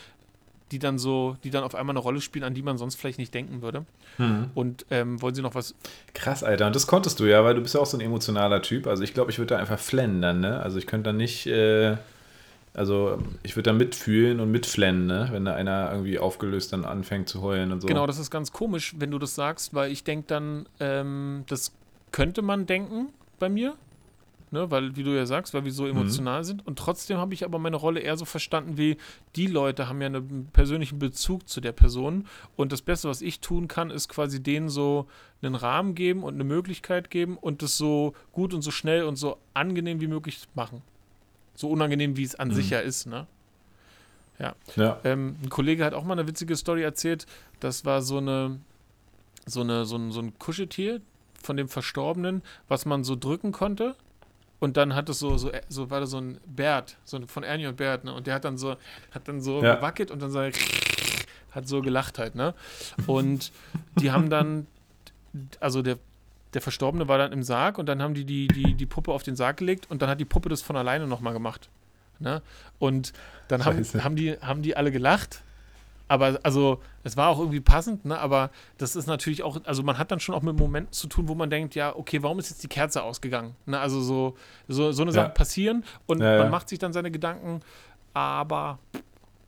[0.71, 3.19] die dann so, die dann auf einmal eine Rolle spielen, an die man sonst vielleicht
[3.19, 3.86] nicht denken würde.
[4.17, 4.49] Mhm.
[4.56, 5.75] Und ähm, wollen Sie noch was?
[6.13, 6.67] Krass, Alter.
[6.67, 8.88] Und das konntest du ja, weil du bist ja auch so ein emotionaler Typ.
[8.88, 10.60] Also ich glaube, ich würde da einfach flennen dann, ne?
[10.60, 11.97] Also ich könnte da nicht, äh,
[12.73, 15.30] also ich würde da mitfühlen und mitflennen, ne?
[15.32, 17.88] Wenn da einer irgendwie aufgelöst dann anfängt zu heulen und so.
[17.88, 21.73] Genau, das ist ganz komisch, wenn du das sagst, weil ich denke dann, ähm, das
[22.12, 23.75] könnte man denken bei mir,
[24.51, 26.45] ne, weil, wie du ja sagst, weil wir so emotional mhm.
[26.45, 26.67] sind.
[26.67, 28.97] Und trotzdem habe ich aber meine Rolle eher so verstanden, wie
[29.36, 32.27] die Leute haben ja einen persönlichen Bezug zu der Person.
[32.55, 35.08] Und das Beste, was ich tun kann, ist quasi denen so
[35.41, 39.15] einen Rahmen geben und eine Möglichkeit geben und das so gut und so schnell und
[39.15, 40.81] so angenehm wie möglich machen.
[41.55, 42.53] So unangenehm, wie es an mhm.
[42.53, 43.27] sich ja ist, ne?
[44.39, 44.55] Ja.
[44.75, 44.99] ja.
[45.03, 47.25] Ähm, ein Kollege hat auch mal eine witzige Story erzählt.
[47.60, 48.60] Das war so eine,
[49.45, 51.01] so eine, so ein, so ein Kuscheltier
[51.41, 53.95] von dem Verstorbenen, was man so drücken konnte.
[54.65, 57.67] Und dann hat es so, so, so war da so ein Bert, so von Ernie
[57.67, 58.12] und Bert, ne?
[58.12, 58.78] Und der hat dann so,
[59.12, 59.75] hat dann so ja.
[59.75, 60.39] gewackelt und dann so,
[61.51, 62.56] hat so gelacht halt, ne?
[63.06, 63.51] Und
[63.99, 64.65] die haben dann,
[65.60, 65.99] also der,
[66.56, 69.21] der Verstorbene war dann im Sarg und dann haben die, die die, die Puppe auf
[69.21, 71.69] den Sarg gelegt und dann hat die Puppe das von alleine nochmal gemacht.
[72.17, 72.41] Ne?
[72.80, 73.13] Und
[73.49, 75.43] dann haben, haben, die, haben die alle gelacht
[76.08, 78.20] aber also, es war auch irgendwie passend, ne?
[78.20, 81.28] Aber das ist natürlich auch, also man hat dann schon auch mit Momenten zu tun,
[81.28, 83.56] wo man denkt, ja, okay, warum ist jetzt die Kerze ausgegangen?
[83.65, 83.80] Ne?
[83.80, 84.36] Also so,
[84.68, 85.15] so, so eine ja.
[85.15, 86.50] Sache passieren und ja, man ja.
[86.50, 87.62] macht sich dann seine Gedanken,
[88.13, 88.78] aber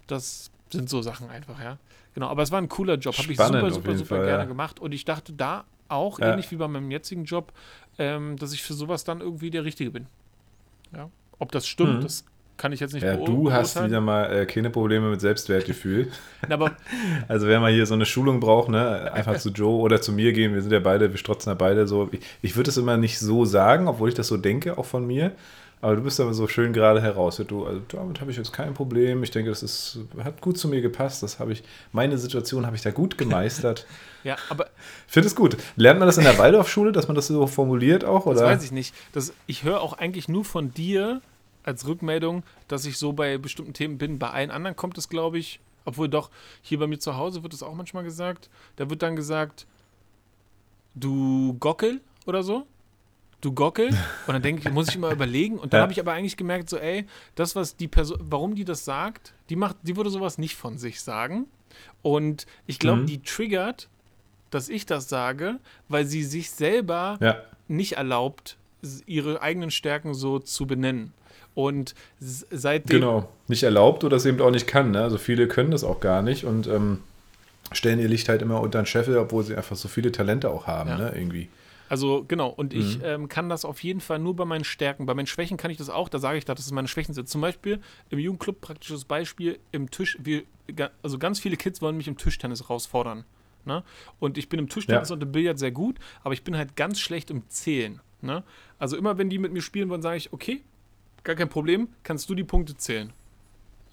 [0.08, 1.78] das sind so Sachen einfach, ja.
[2.16, 4.80] Genau, aber es war ein cooler Job, habe ich super, super, super Fall, gerne gemacht
[4.80, 7.54] und ich dachte da auch, ähnlich wie bei meinem jetzigen Job,
[8.00, 10.08] ähm, dass ich für sowas dann irgendwie der Richtige bin.
[10.92, 11.10] Ja.
[11.38, 12.02] Ob das stimmt, mhm.
[12.02, 12.26] das
[12.58, 16.10] kann ich jetzt nicht Ja, du hast wieder mal äh, keine Probleme mit Selbstwertgefühl.
[16.50, 16.72] aber
[17.28, 20.34] also wenn man hier so eine Schulung braucht, ne, einfach zu Joe oder zu mir
[20.34, 22.10] gehen, wir sind ja beide, wir strotzen ja beide so.
[22.12, 25.06] Ich, ich würde es immer nicht so sagen, obwohl ich das so denke, auch von
[25.06, 25.34] mir.
[25.80, 27.38] Aber du bist aber so schön gerade heraus.
[27.48, 29.22] Du, also damit habe ich jetzt kein Problem.
[29.22, 31.22] Ich denke, das ist, hat gut zu mir gepasst.
[31.22, 33.86] Das habe ich, meine Situation habe ich da gut gemeistert.
[34.24, 34.66] ja, aber.
[35.06, 35.56] Ich finde es gut.
[35.76, 38.26] Lernt man das in der Waldorfschule, dass man das so formuliert auch?
[38.26, 38.42] Oder?
[38.42, 38.96] Das weiß ich nicht.
[39.14, 41.22] Das, ich höre auch eigentlich nur von dir,
[41.68, 44.18] als Rückmeldung, dass ich so bei bestimmten Themen bin.
[44.18, 47.54] Bei allen anderen kommt es, glaube ich, obwohl doch hier bei mir zu Hause wird
[47.54, 48.50] es auch manchmal gesagt.
[48.78, 49.68] Da wird dann gesagt,
[50.96, 52.66] du Gockel oder so.
[53.42, 53.90] Du Gockel.
[53.90, 55.60] Und dann denke ich, muss ich immer überlegen.
[55.60, 55.82] Und dann ja.
[55.84, 59.34] habe ich aber eigentlich gemerkt, so, ey, das, was die Person, warum die das sagt,
[59.50, 61.48] die macht, die würde sowas nicht von sich sagen.
[62.02, 63.08] Und ich glaube, mhm.
[63.08, 63.90] die triggert,
[64.50, 67.42] dass ich das sage, weil sie sich selber ja.
[67.68, 68.58] nicht erlaubt,
[69.06, 71.14] ihre eigenen Stärken so zu benennen.
[71.58, 73.00] Und seitdem.
[73.00, 74.92] Genau, nicht erlaubt oder es eben auch nicht kann.
[74.92, 75.02] Ne?
[75.02, 77.00] Also viele können das auch gar nicht und ähm,
[77.72, 80.68] stellen ihr Licht halt immer unter den Scheffel, obwohl sie einfach so viele Talente auch
[80.68, 80.98] haben, ja.
[81.00, 81.14] ne?
[81.16, 81.50] irgendwie.
[81.90, 82.80] Also genau, und mhm.
[82.80, 85.08] ich ähm, kann das auf jeden Fall nur bei meinen Stärken.
[85.08, 87.16] Bei meinen Schwächen kann ich das auch, da sage ich da, dass es meine Schwächen
[87.16, 87.28] sind.
[87.28, 87.80] Zum Beispiel
[88.12, 90.44] im Jugendclub, praktisches Beispiel, im Tisch, wir,
[91.02, 93.24] also ganz viele Kids wollen mich im Tischtennis herausfordern.
[93.66, 93.82] Ne?
[94.20, 95.16] Und ich bin im Tischtennis ja.
[95.16, 98.00] und im Billard sehr gut, aber ich bin halt ganz schlecht im Zählen.
[98.22, 98.44] Ne?
[98.78, 100.62] Also immer wenn die mit mir spielen wollen, sage ich, okay,
[101.28, 103.14] gar kein Problem, kannst du die Punkte zählen.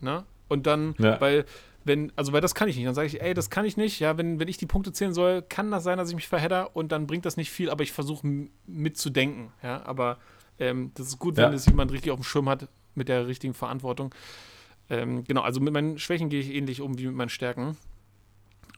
[0.01, 0.25] Na?
[0.49, 1.21] Und dann, ja.
[1.21, 1.45] weil,
[1.85, 4.01] wenn, also weil das kann ich nicht, dann sage ich, ey, das kann ich nicht,
[4.01, 6.75] ja, wenn, wenn ich die Punkte zählen soll, kann das sein, dass ich mich verhedder
[6.75, 8.27] und dann bringt das nicht viel, aber ich versuche
[8.67, 10.19] mitzudenken, ja, aber
[10.59, 11.47] ähm, das ist gut, ja.
[11.47, 14.15] wenn es jemand richtig auf dem Schirm hat mit der richtigen Verantwortung.
[14.89, 17.77] Ähm, genau, also mit meinen Schwächen gehe ich ähnlich um wie mit meinen Stärken.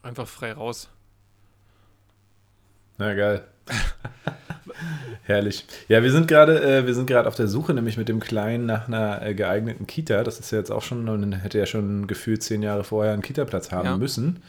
[0.01, 0.89] Einfach frei raus.
[2.97, 3.43] Na geil.
[5.23, 5.65] Herrlich.
[5.87, 8.65] Ja, wir sind gerade, äh, wir sind gerade auf der Suche, nämlich mit dem Kleinen
[8.65, 10.23] nach einer äh, geeigneten Kita.
[10.23, 13.71] Das ist ja jetzt auch schon, hätte ja schon gefühlt zehn Jahre vorher einen Kita-Platz
[13.71, 13.97] haben ja.
[13.97, 14.41] müssen.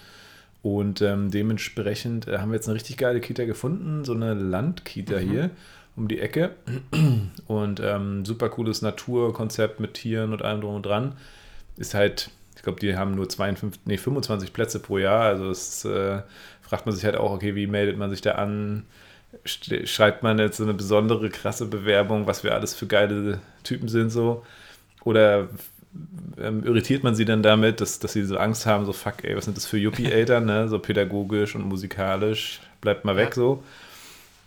[0.63, 5.17] Und ähm, dementsprechend äh, haben wir jetzt eine richtig geile Kita gefunden, so eine Landkita
[5.17, 5.31] mhm.
[5.31, 5.51] hier
[5.97, 6.51] um die Ecke.
[7.47, 11.17] Und ähm, super cooles Naturkonzept mit Tieren und allem drum und dran.
[11.77, 15.27] Ist halt, ich glaube, die haben nur 52, nee, 25 Plätze pro Jahr.
[15.27, 16.23] Also es äh,
[16.61, 18.85] fragt man sich halt auch, okay, wie meldet man sich da an?
[19.45, 24.11] schreibt man jetzt so eine besondere, krasse Bewerbung, was wir alles für geile Typen sind
[24.11, 24.45] so?
[25.05, 25.49] Oder
[26.41, 29.37] ähm, irritiert man sie dann damit, dass, dass sie so Angst haben, so fuck, ey,
[29.37, 30.69] was sind das für Yuppie-Eltern, ne?
[30.69, 33.63] So pädagogisch und musikalisch, bleibt mal weg so.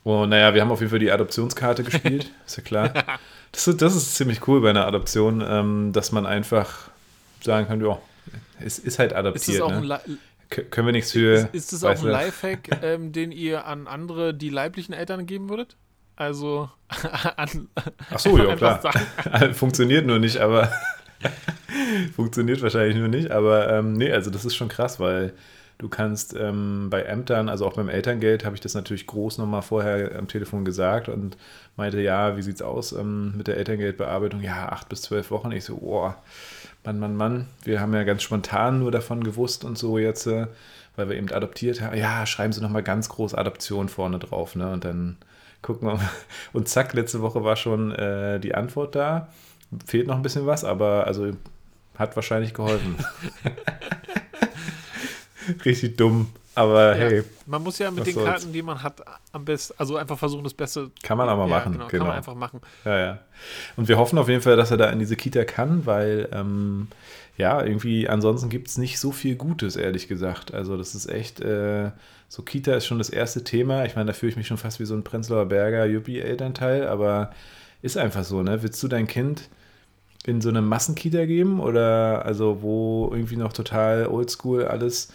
[0.03, 2.91] Und naja, wir haben auf jeden Fall die Adoptionskarte gespielt, ist ja klar.
[3.51, 6.90] Das, das ist ziemlich cool bei einer Adoption, ähm, dass man einfach
[7.43, 7.99] sagen kann, ja,
[8.59, 9.47] es ist halt adoptiert.
[9.47, 10.01] Ist das auch ne?
[10.05, 10.17] ein
[10.51, 11.49] können wir nichts für.
[11.53, 15.49] Ist, ist das auch ein Lifehack, ähm, den ihr an andere, die leiblichen Eltern geben
[15.49, 15.77] würdet?
[16.15, 16.69] Also
[17.37, 17.69] an.
[18.11, 18.81] Ach so, ja, klar.
[19.53, 20.71] Funktioniert nur nicht, aber.
[22.15, 25.33] funktioniert wahrscheinlich nur nicht, aber ähm, nee, also das ist schon krass, weil
[25.77, 29.61] du kannst ähm, bei Ämtern, also auch beim Elterngeld, habe ich das natürlich groß nochmal
[29.61, 31.37] vorher am Telefon gesagt und
[31.75, 34.41] meinte, ja, wie sieht's aus ähm, mit der Elterngeldbearbeitung?
[34.41, 35.51] Ja, acht bis zwölf Wochen.
[35.51, 36.17] Ich so, boah
[36.83, 40.47] Mann, Mann, Mann, wir haben ja ganz spontan nur davon gewusst und so jetzt, äh,
[40.95, 41.95] weil wir eben adoptiert haben.
[41.95, 44.71] Ja, schreiben Sie nochmal ganz groß Adoption vorne drauf, ne?
[44.71, 45.17] Und dann
[45.61, 46.09] gucken wir mal.
[46.53, 49.29] Und zack, letzte Woche war schon äh, die Antwort da.
[49.85, 51.31] Fehlt noch ein bisschen was, aber also
[51.97, 52.95] hat wahrscheinlich geholfen.
[55.65, 56.29] Richtig dumm.
[56.53, 57.23] Aber ja, hey.
[57.45, 58.27] Man muss ja mit den soll's.
[58.27, 60.91] Karten, die man hat, am besten, also einfach versuchen, das Beste.
[61.01, 61.73] Kann man aber ja, machen.
[61.73, 62.03] Genau, Genau.
[62.03, 62.61] Kann man einfach machen.
[62.83, 63.19] Ja, ja.
[63.77, 66.87] Und wir hoffen auf jeden Fall, dass er da in diese Kita kann, weil ähm,
[67.37, 70.53] ja, irgendwie ansonsten gibt es nicht so viel Gutes, ehrlich gesagt.
[70.53, 71.91] Also das ist echt, äh,
[72.27, 73.85] so Kita ist schon das erste Thema.
[73.85, 77.31] Ich meine, da fühle ich mich schon fast wie so ein Prenzlauer Berger Yuppie-Elternteil, aber
[77.81, 78.61] ist einfach so, ne?
[78.61, 79.49] Willst du dein Kind
[80.25, 85.11] in so eine Massenkita geben oder also wo irgendwie noch total oldschool alles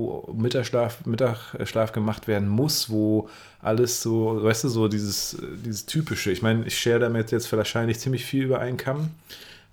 [0.00, 3.28] wo Mittagsschlaf, Mittagsschlaf gemacht werden muss, wo
[3.60, 6.30] alles so, weißt du, so dieses, dieses typische.
[6.30, 9.10] Ich meine, ich share damit jetzt wahrscheinlich ziemlich viel über einen Kamm,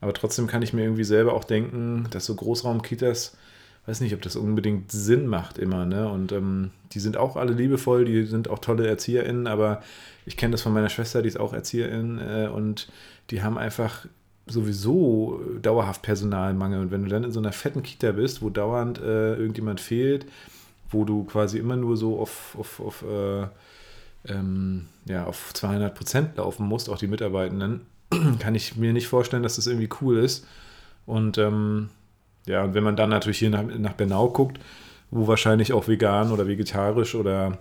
[0.01, 3.35] aber trotzdem kann ich mir irgendwie selber auch denken, dass so Großraumkitas,
[3.85, 6.09] weiß nicht, ob das unbedingt Sinn macht immer, ne?
[6.09, 9.81] Und ähm, die sind auch alle liebevoll, die sind auch tolle ErzieherInnen, aber
[10.25, 12.89] ich kenne das von meiner Schwester, die ist auch Erzieherin äh, und
[13.29, 14.05] die haben einfach
[14.49, 16.79] sowieso dauerhaft Personalmangel.
[16.79, 20.25] Und wenn du dann in so einer fetten Kita bist, wo dauernd äh, irgendjemand fehlt,
[20.89, 23.47] wo du quasi immer nur so auf, auf, auf, äh,
[24.31, 27.81] ähm, ja, auf 200 Prozent laufen musst, auch die Mitarbeitenden,
[28.39, 30.45] kann ich mir nicht vorstellen, dass das irgendwie cool ist.
[31.05, 31.89] Und ähm,
[32.45, 34.60] ja, und wenn man dann natürlich hier nach, nach Bernau guckt,
[35.12, 37.57] wo wahrscheinlich auch vegan oder vegetarisch oder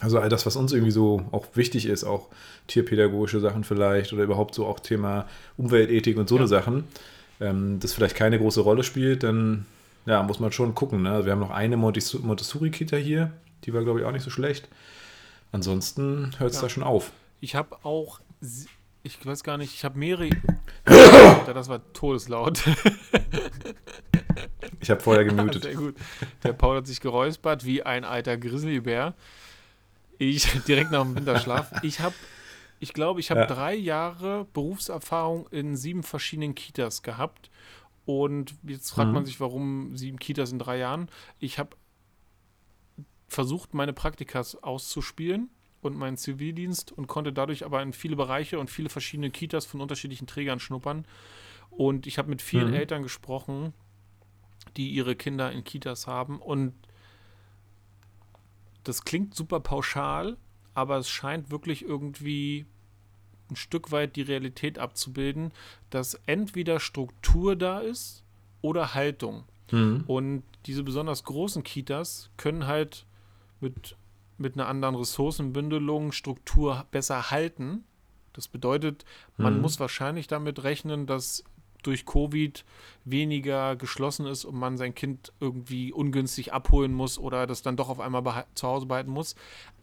[0.00, 2.28] also all das, was uns irgendwie so auch wichtig ist, auch
[2.66, 6.40] tierpädagogische Sachen vielleicht oder überhaupt so auch Thema Umweltethik und so Ja.
[6.40, 6.84] eine Sachen,
[7.40, 9.66] ähm, das vielleicht keine große Rolle spielt, dann
[10.06, 11.02] ja, muss man schon gucken.
[11.02, 11.24] Ne?
[11.24, 13.30] Wir haben noch eine Montes- Montessori-Kita hier,
[13.64, 14.68] die war, glaube ich, auch nicht so schlecht.
[15.52, 16.62] Ansonsten hört es Ja.
[16.62, 17.12] da schon auf.
[17.40, 18.20] Ich habe auch,
[19.02, 20.30] ich weiß gar nicht, ich habe mehrere.
[21.52, 22.62] Das war todeslaut.
[24.80, 25.62] Ich habe vorher gemutet.
[25.64, 25.94] Sehr gut.
[26.44, 29.14] Der Paul hat sich geräuspert wie ein alter Grizzlybär.
[30.20, 31.72] Ich direkt nach dem Winterschlaf.
[31.82, 32.14] Ich habe,
[32.78, 33.46] ich glaube, ich habe Ja.
[33.46, 37.50] drei Jahre Berufserfahrung in sieben verschiedenen Kitas gehabt.
[38.04, 39.14] Und jetzt fragt Mhm.
[39.14, 41.08] man sich, warum sieben Kitas in drei Jahren.
[41.38, 41.76] Ich habe
[43.28, 45.48] versucht, meine Praktikas auszuspielen
[45.80, 49.80] und meinen Zivildienst und konnte dadurch aber in viele Bereiche und viele verschiedene Kitas von
[49.80, 51.06] unterschiedlichen Trägern schnuppern.
[51.70, 52.74] Und ich habe mit vielen Mhm.
[52.74, 53.72] Eltern gesprochen,
[54.76, 56.40] die ihre Kinder in Kitas haben.
[56.40, 56.74] Und
[58.84, 60.36] das klingt super pauschal,
[60.74, 62.66] aber es scheint wirklich irgendwie
[63.50, 65.52] ein Stück weit die Realität abzubilden,
[65.90, 68.22] dass entweder Struktur da ist
[68.62, 69.44] oder Haltung.
[69.72, 70.04] Mhm.
[70.06, 73.06] Und diese besonders großen Kitas können halt
[73.60, 73.96] mit,
[74.38, 77.84] mit einer anderen Ressourcenbündelung Struktur besser halten.
[78.32, 79.04] Das bedeutet,
[79.36, 79.60] man Mhm.
[79.62, 81.42] muss wahrscheinlich damit rechnen, dass
[81.82, 82.64] durch Covid
[83.04, 87.88] weniger geschlossen ist und man sein Kind irgendwie ungünstig abholen muss oder das dann doch
[87.88, 89.34] auf einmal zu Hause behalten muss.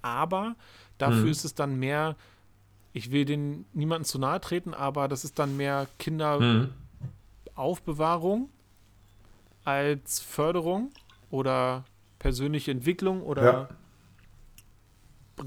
[0.01, 0.55] Aber
[0.97, 1.31] dafür Mhm.
[1.31, 2.15] ist es dann mehr,
[2.93, 6.69] ich will den niemanden zu nahe treten, aber das ist dann mehr Kinder, Mhm.
[9.63, 10.91] Als Förderung
[11.29, 11.83] oder
[12.19, 13.69] persönliche Entwicklung oder Ja.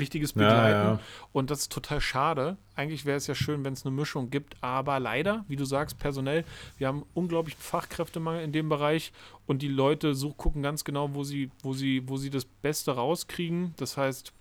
[0.01, 0.89] Richtiges Ja, Begleiten.
[0.99, 1.01] ja.
[1.33, 2.57] Und das ist total schade.
[2.75, 5.99] Eigentlich wäre es ja schön, wenn es eine Mischung gibt, aber leider, wie du sagst,
[5.99, 6.45] personell,
[6.79, 9.13] wir haben unglaublichen Fachkräftemangel in dem Bereich
[9.47, 12.93] und die Leute so gucken ganz genau, wo sie, wo sie, wo sie das Beste
[12.93, 13.75] rauskriegen.
[13.77, 14.33] Das heißt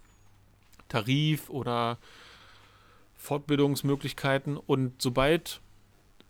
[0.88, 1.98] Tarif oder
[3.18, 5.62] Fortbildungsmöglichkeiten und sobald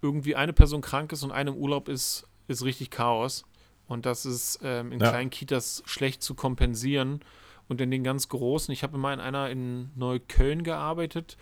[0.01, 3.45] irgendwie eine Person krank ist und eine im Urlaub ist, ist richtig Chaos.
[3.87, 5.09] Und das ist ähm, in Ja.
[5.09, 7.21] kleinen Kitas schlecht zu kompensieren.
[7.69, 11.37] Und in den ganz großen, ich habe immer in einer in Neukölln gearbeitet.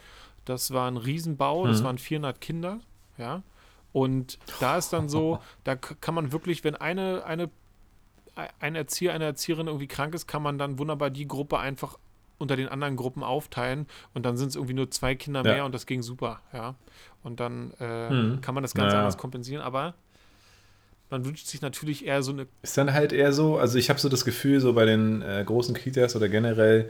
[0.46, 1.86] Das war ein Riesenbau, das Mhm.
[1.86, 2.80] waren 400 Kinder,
[3.18, 3.42] ja.
[3.94, 7.50] Und da ist dann so, da kann man wirklich, wenn eine, eine,
[8.60, 11.98] ein Erzieher, eine Erzieherin irgendwie krank ist, kann man dann wunderbar die Gruppe einfach
[12.38, 15.54] unter den anderen Gruppen aufteilen und dann sind es irgendwie nur zwei Kinder Ja.
[15.54, 16.76] mehr und das ging super, ja.
[17.24, 18.42] Und dann äh, Mhm.
[18.42, 19.00] kann man das ganz Naja.
[19.00, 19.96] anders kompensieren, aber
[21.10, 24.00] man wünscht sich natürlich eher so eine Ist dann halt eher so, also ich habe
[24.00, 26.89] so das Gefühl, so bei den äh, großen Kitas oder generell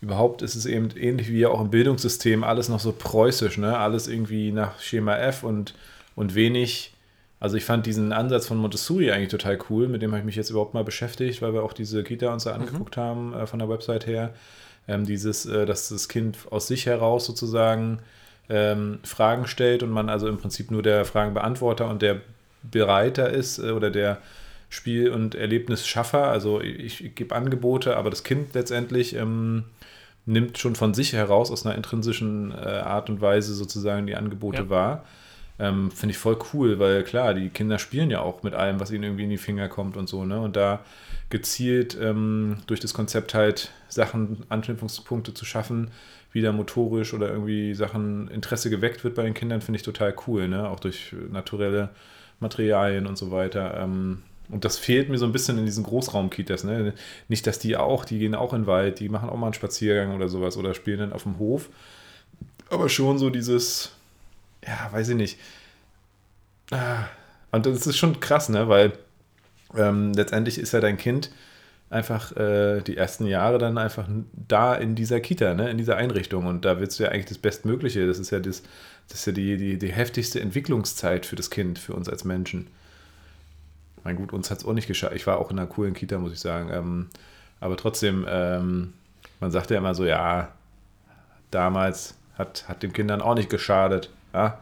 [0.00, 3.76] überhaupt ist es eben ähnlich wie auch im Bildungssystem alles noch so preußisch, ne?
[3.76, 5.74] Alles irgendwie nach Schema F und,
[6.16, 6.94] und wenig.
[7.38, 10.36] Also ich fand diesen Ansatz von Montessori eigentlich total cool, mit dem habe ich mich
[10.36, 13.58] jetzt überhaupt mal beschäftigt, weil wir auch diese Kita uns da angeguckt haben äh, von
[13.58, 14.34] der Website her.
[14.88, 18.00] Ähm, dieses, äh, dass das Kind aus sich heraus sozusagen
[18.48, 22.22] ähm, Fragen stellt und man also im Prinzip nur der Fragenbeantworter und der
[22.62, 24.18] Bereiter ist äh, oder der
[24.68, 26.28] Spiel- und Erlebnisschaffer.
[26.28, 29.64] Also ich, ich gebe Angebote, aber das Kind letztendlich ähm,
[30.26, 34.62] nimmt schon von sich heraus aus einer intrinsischen äh, Art und Weise sozusagen die Angebote
[34.62, 34.70] Ja.
[34.70, 35.04] wahr.
[35.58, 38.90] Ähm, Finde ich voll cool, weil klar, die Kinder spielen ja auch mit allem, was
[38.90, 40.40] ihnen irgendwie in die Finger kommt und so, ne?
[40.40, 40.80] Und da
[41.28, 45.90] gezielt ähm, durch das Konzept halt Sachen, Anknüpfungspunkte zu schaffen,
[46.32, 50.48] wieder motorisch oder irgendwie Sachen Interesse geweckt wird bei den Kindern, finde ich total cool,
[50.48, 50.68] ne?
[50.68, 51.90] Auch durch naturelle
[52.40, 53.78] Materialien und so weiter.
[53.80, 56.64] Ähm, Und das fehlt mir so ein bisschen in diesen Großraumkitas.
[56.64, 56.92] Ne?
[57.28, 59.54] Nicht, dass die auch, die gehen auch in den Wald, die machen auch mal einen
[59.54, 61.68] Spaziergang oder sowas oder spielen dann auf dem Hof.
[62.68, 63.92] Aber schon so dieses,
[64.66, 65.38] ja, weiß ich nicht.
[66.72, 67.04] Ah,
[67.52, 68.68] und das ist schon krass, ne?
[68.68, 68.92] Weil
[69.76, 71.30] ähm, letztendlich ist ja dein Kind
[71.90, 75.70] einfach äh, die ersten Jahre dann einfach da in dieser Kita, ne?
[75.70, 76.46] in dieser Einrichtung.
[76.46, 78.06] Und da willst du ja eigentlich das Bestmögliche.
[78.06, 78.62] Das ist ja, das,
[79.08, 82.68] das ist ja die, die, die heftigste Entwicklungszeit für das Kind, für uns als Menschen.
[84.04, 85.16] Mein gut, uns hat es auch nicht geschafft.
[85.16, 86.70] Ich war auch in einer coolen Kita, muss ich sagen.
[86.72, 87.08] Ähm,
[87.58, 88.92] aber trotzdem, ähm,
[89.40, 90.52] man sagt ja immer so, ja,
[91.50, 94.60] damals hat, hat den Kindern auch nicht geschadet, ja,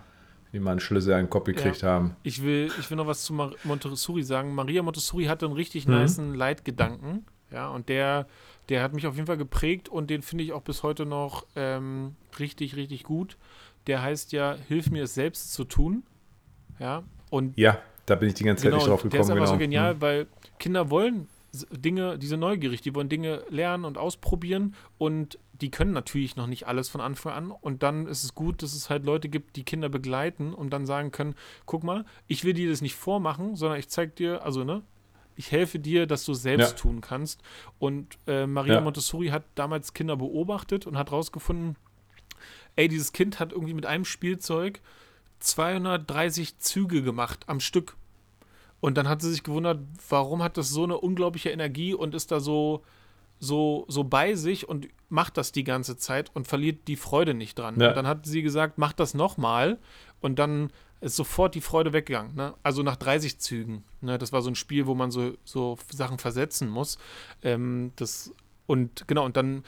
[0.53, 1.89] die mal einen Schlüssel den Kopf gekriegt ja.
[1.89, 2.17] haben.
[2.23, 4.55] Ich will, ich will noch was zu Mar Montessori sagen.
[4.55, 6.01] Maria Montessori hatte einen richtig mhm.
[6.01, 8.27] niceen Leitgedanken, ja, und der,
[8.69, 11.47] der hat mich auf jeden Fall geprägt und den finde ich auch bis heute noch
[11.57, 13.37] ähm, richtig, richtig gut.
[13.87, 16.03] Der heißt ja, hilf mir es selbst zu tun,
[16.79, 17.79] ja, und ja.
[18.07, 19.13] Da bin ich die ganze Zeit genau, nicht drauf gekommen.
[19.13, 19.53] Der ist einfach genau.
[19.53, 20.01] so genial, mhm.
[20.01, 20.27] weil
[20.59, 21.29] Kinder wollen
[21.71, 26.67] Dinge, diese neugierig, die wollen Dinge lernen und ausprobieren und die können natürlich noch nicht
[26.67, 29.65] alles von Anfang an und dann ist es gut, dass es halt Leute gibt, die
[29.65, 31.35] Kinder begleiten und dann sagen können,
[31.67, 34.83] guck mal, ich will dir das nicht vormachen, sondern ich zeig dir, also ne,
[35.39, 36.77] ich helfe dir, dass du es selbst ja.
[36.77, 37.43] tun kannst.
[37.79, 38.81] Und äh, Maria ja.
[38.81, 41.77] Montessori hat damals Kinder beobachtet und hat rausgefunden,
[42.75, 44.81] ey, dieses Kind hat irgendwie mit einem Spielzeug
[45.39, 47.97] 230 Züge gemacht am Stück.
[48.81, 52.33] Und dann hat sie sich gewundert, warum hat das so eine unglaubliche Energie und ist
[52.33, 52.83] da so,
[53.39, 57.59] so, so bei sich und macht das die ganze Zeit und verliert die Freude nicht
[57.59, 57.81] dran.
[57.81, 57.89] Ja.
[57.89, 59.79] Und dann hat sie gesagt, mach das nochmal
[60.21, 60.71] und dann
[61.01, 62.35] ist sofort die Freude weggegangen.
[62.35, 62.55] Ne?
[62.63, 63.85] Also nach 30 Zügen.
[64.01, 64.19] Ne?
[64.19, 66.99] Das war so ein Spiel, wo man so, so Sachen versetzen muss.
[67.43, 68.33] Ähm, das,
[68.67, 69.63] und genau, und dann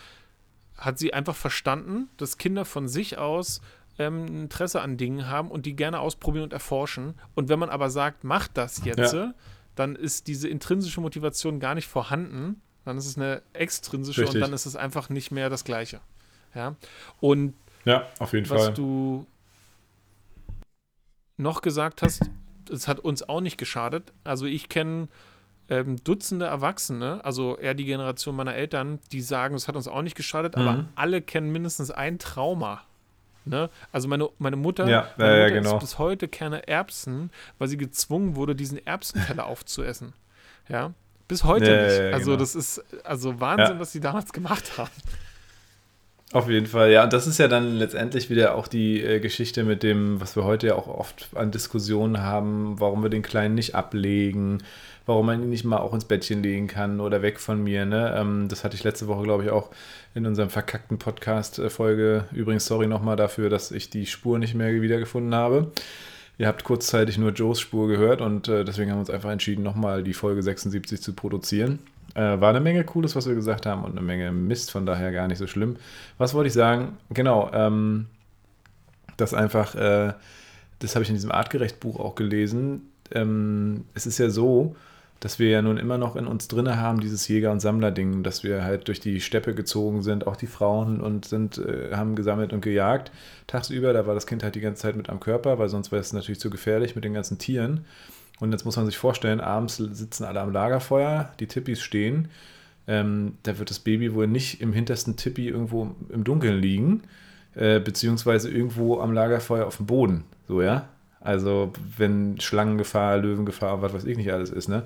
[0.76, 3.60] hat sie einfach verstanden, dass Kinder von sich aus
[3.98, 7.14] ähm, Interesse an Dingen haben und die gerne ausprobieren und erforschen.
[7.34, 9.34] Und wenn man aber sagt, mach das jetzt, ja.
[9.74, 12.62] dann ist diese intrinsische Motivation gar nicht vorhanden.
[12.84, 14.36] Dann ist es eine extrinsische Richtig.
[14.36, 16.00] und dann ist es einfach nicht mehr das Gleiche.
[16.54, 16.76] Ja.
[17.20, 18.74] Und ja, auf jeden was Fall.
[18.74, 19.26] du
[21.36, 22.22] noch gesagt hast,
[22.70, 24.12] es hat uns auch nicht geschadet.
[24.24, 25.08] Also ich kenne
[25.68, 30.02] ähm, Dutzende Erwachsene, also eher die Generation meiner Eltern, die sagen, es hat uns auch
[30.02, 30.62] nicht geschadet, mhm.
[30.62, 32.82] aber alle kennen mindestens ein Trauma
[33.44, 33.70] Ne?
[33.90, 35.70] Also meine, meine Mutter, ja, meine ja, Mutter genau.
[35.72, 40.12] isst bis heute keine Erbsen, weil sie gezwungen wurde, diesen Erbsenteller aufzuessen.
[40.68, 40.92] Ja,
[41.30, 42.14] bis heute ja, nicht.
[42.14, 42.40] also genau.
[42.40, 44.90] das ist also Wahnsinn, was sie damals gemacht haben.
[46.32, 47.04] Auf jeden Fall, ja.
[47.04, 50.44] Und das ist ja dann letztendlich wieder auch die äh, Geschichte mit dem, was wir
[50.44, 54.58] heute ja auch oft an Diskussionen haben, warum wir den Kleinen nicht ablegen,
[55.06, 57.84] warum man ihn nicht mal auch ins Bettchen legen kann oder weg von mir.
[57.84, 58.14] Ne?
[58.16, 59.70] Ähm, das hatte ich letzte Woche, glaube ich, auch
[60.14, 62.26] in unserem verkackten Podcast-Folge.
[62.32, 65.72] Übrigens, sorry nochmal dafür, dass ich die Spur nicht mehr wiedergefunden habe.
[66.40, 69.62] Ihr habt kurzzeitig nur Joes Spur gehört und äh, deswegen haben wir uns einfach entschieden,
[69.62, 71.80] nochmal die Folge 76 zu produzieren.
[72.14, 75.12] Äh, war eine Menge Cooles, was wir gesagt haben und eine Menge Mist, von daher
[75.12, 75.76] gar nicht so schlimm.
[76.16, 76.96] Was wollte ich sagen?
[77.10, 78.06] Genau, ähm,
[79.18, 80.14] das einfach, äh,
[80.78, 82.88] das habe ich in diesem Artgerecht-Buch auch gelesen.
[83.12, 84.76] Ähm, es ist ja so,
[85.20, 88.42] dass wir ja nun immer noch in uns drinne haben, dieses Jäger- und Sammler-Ding, dass
[88.42, 92.54] wir halt durch die Steppe gezogen sind, auch die Frauen und sind, äh, haben gesammelt
[92.54, 93.12] und gejagt.
[93.46, 96.00] Tagsüber, da war das Kind halt die ganze Zeit mit am Körper, weil sonst wäre
[96.00, 97.84] es natürlich zu gefährlich mit den ganzen Tieren.
[98.40, 102.28] Und jetzt muss man sich vorstellen, abends sitzen alle am Lagerfeuer, die Tippis stehen.
[102.86, 107.02] Ähm, da wird das Baby wohl nicht im hintersten Tippi irgendwo im Dunkeln liegen,
[107.54, 110.24] äh, beziehungsweise irgendwo am Lagerfeuer auf dem Boden.
[110.48, 110.88] So, ja.
[111.20, 114.84] Also, wenn Schlangengefahr, Löwengefahr, was weiß ich nicht alles ist, ne?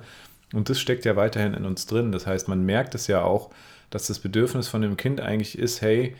[0.53, 2.11] Und das steckt ja weiterhin in uns drin.
[2.11, 3.49] Das heißt, man merkt es ja auch,
[3.89, 6.15] dass das Bedürfnis von dem Kind eigentlich ist, hey,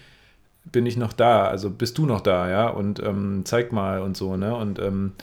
[0.65, 1.47] bin ich noch da?
[1.47, 2.67] Also bist du noch da, ja?
[2.69, 4.55] Und ähm, zeig mal und so, ne?
[4.55, 5.13] Und ähm,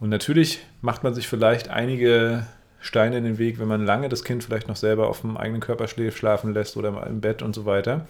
[0.00, 2.46] und natürlich macht man sich vielleicht einige
[2.80, 5.62] Steine in den Weg, wenn man lange das Kind vielleicht noch selber auf dem eigenen
[5.62, 8.06] Körper schlafen lässt oder im Bett und so weiter.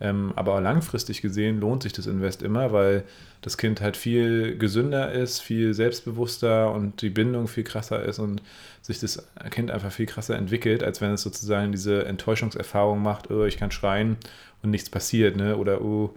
[0.00, 3.04] Ähm, aber langfristig gesehen lohnt sich das Invest immer, weil
[3.42, 8.42] das Kind halt viel gesünder ist, viel selbstbewusster und die Bindung viel krasser ist und
[8.80, 13.44] sich das Kind einfach viel krasser entwickelt, als wenn es sozusagen diese Enttäuschungserfahrung macht, oh,
[13.44, 14.16] ich kann schreien
[14.62, 15.56] und nichts passiert, ne?
[15.56, 16.14] Oder oh,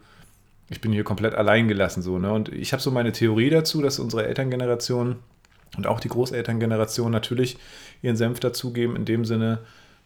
[0.70, 2.32] ich bin hier komplett allein gelassen so, ne?
[2.32, 5.18] Und ich habe so meine Theorie dazu, dass unsere Elterngeneration
[5.76, 7.58] und auch die Großelterngeneration natürlich
[8.02, 9.60] ihren Senf dazugeben, in dem Sinne,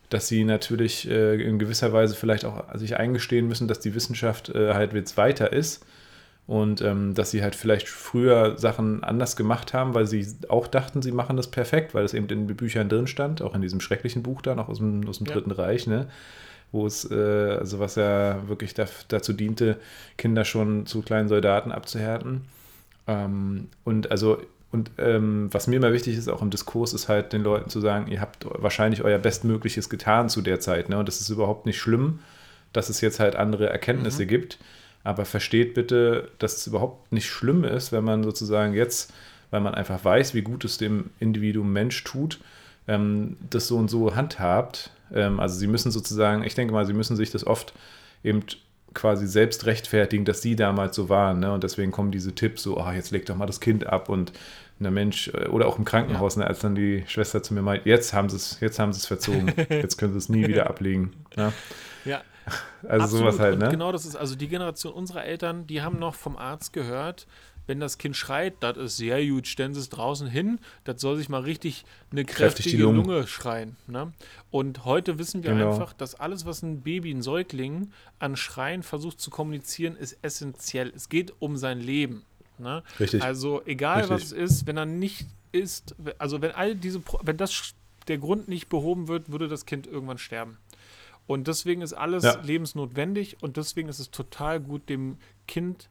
[0.10, 4.50] dass sie natürlich äh, in gewisser Weise vielleicht auch sich eingestehen müssen, dass die Wissenschaft
[4.50, 5.86] äh, halt jetzt weiter ist
[6.48, 11.02] und ähm, dass sie halt vielleicht früher Sachen anders gemacht haben, weil sie auch dachten,
[11.02, 13.82] sie machen das perfekt, weil es eben in den Büchern drin stand, auch in diesem
[13.82, 15.34] schrecklichen Buch da noch aus dem, aus dem ja.
[15.34, 16.08] Dritten Reich, ne?
[16.72, 17.16] wo es, äh,
[17.60, 19.78] also was ja wirklich da, dazu diente,
[20.18, 22.46] Kinder schon zu kleinen Soldaten abzuhärten.
[23.08, 24.38] Ähm, und also
[24.72, 27.80] und ähm, was mir immer wichtig ist, auch im Diskurs, ist halt den Leuten zu
[27.80, 30.90] sagen, ihr habt wahrscheinlich euer Bestmögliches getan zu der Zeit.
[30.90, 30.98] Ne?
[30.98, 32.20] Und das ist überhaupt nicht schlimm,
[32.74, 34.28] dass es jetzt halt andere Erkenntnisse mhm.
[34.28, 34.60] gibt.
[35.04, 39.14] Aber versteht bitte, dass es überhaupt nicht schlimm ist, wenn man sozusagen jetzt,
[39.52, 42.40] weil man einfach weiß, wie gut es dem Individuum Mensch tut,
[42.90, 44.92] ähm, das so und so handhabt.
[45.14, 47.74] Ähm, also sie müssen sozusagen, ich denke mal, sie müssen sich das oft
[48.22, 48.44] eben
[48.98, 51.40] quasi selbst rechtfertigen, dass sie damals so waren.
[51.40, 51.54] Ne?
[51.54, 54.34] Und deswegen kommen diese Tipps so, oh, jetzt leg doch mal das Kind ab und
[54.80, 56.42] der Mensch, äh, oder auch im Krankenhaus, ja.
[56.42, 59.00] ne, als dann die Schwester zu mir meint, jetzt haben sie es, jetzt haben sie
[59.00, 61.14] es verzogen, jetzt können sie es nie wieder ablegen.
[61.36, 61.54] Ne?
[62.06, 62.22] Ja.
[62.88, 63.34] Also Absolut.
[63.34, 63.66] sowas halt, ne?
[63.66, 67.28] Und genau das ist, also die Generation unserer Eltern, die haben noch vom Arzt gehört,
[67.68, 71.18] wenn das Kind schreit, das ist sehr gut, stellen Sie es draußen hin, das soll
[71.18, 73.02] sich mal richtig eine kräftige Lunge.
[73.02, 73.28] Lunge.
[73.28, 73.76] schreien.
[73.88, 74.14] Ne?
[74.50, 75.72] Und heute wissen wir genau.
[75.72, 80.92] einfach, dass alles, was ein Baby, ein Säugling an Schreien versucht zu kommunizieren, ist essentiell.
[80.96, 82.24] Es geht um sein Leben.
[82.58, 82.84] Ne?
[83.00, 83.22] Richtig.
[83.22, 84.16] Also egal Richtig.
[84.16, 87.76] was es ist, wenn er nicht ist, also wenn all diese, wenn das
[88.08, 90.58] der Grund nicht behoben wird, würde das Kind irgendwann sterben.
[91.26, 92.40] Und deswegen ist alles ja.
[92.42, 95.90] lebensnotwendig und deswegen ist es total gut, dem Kind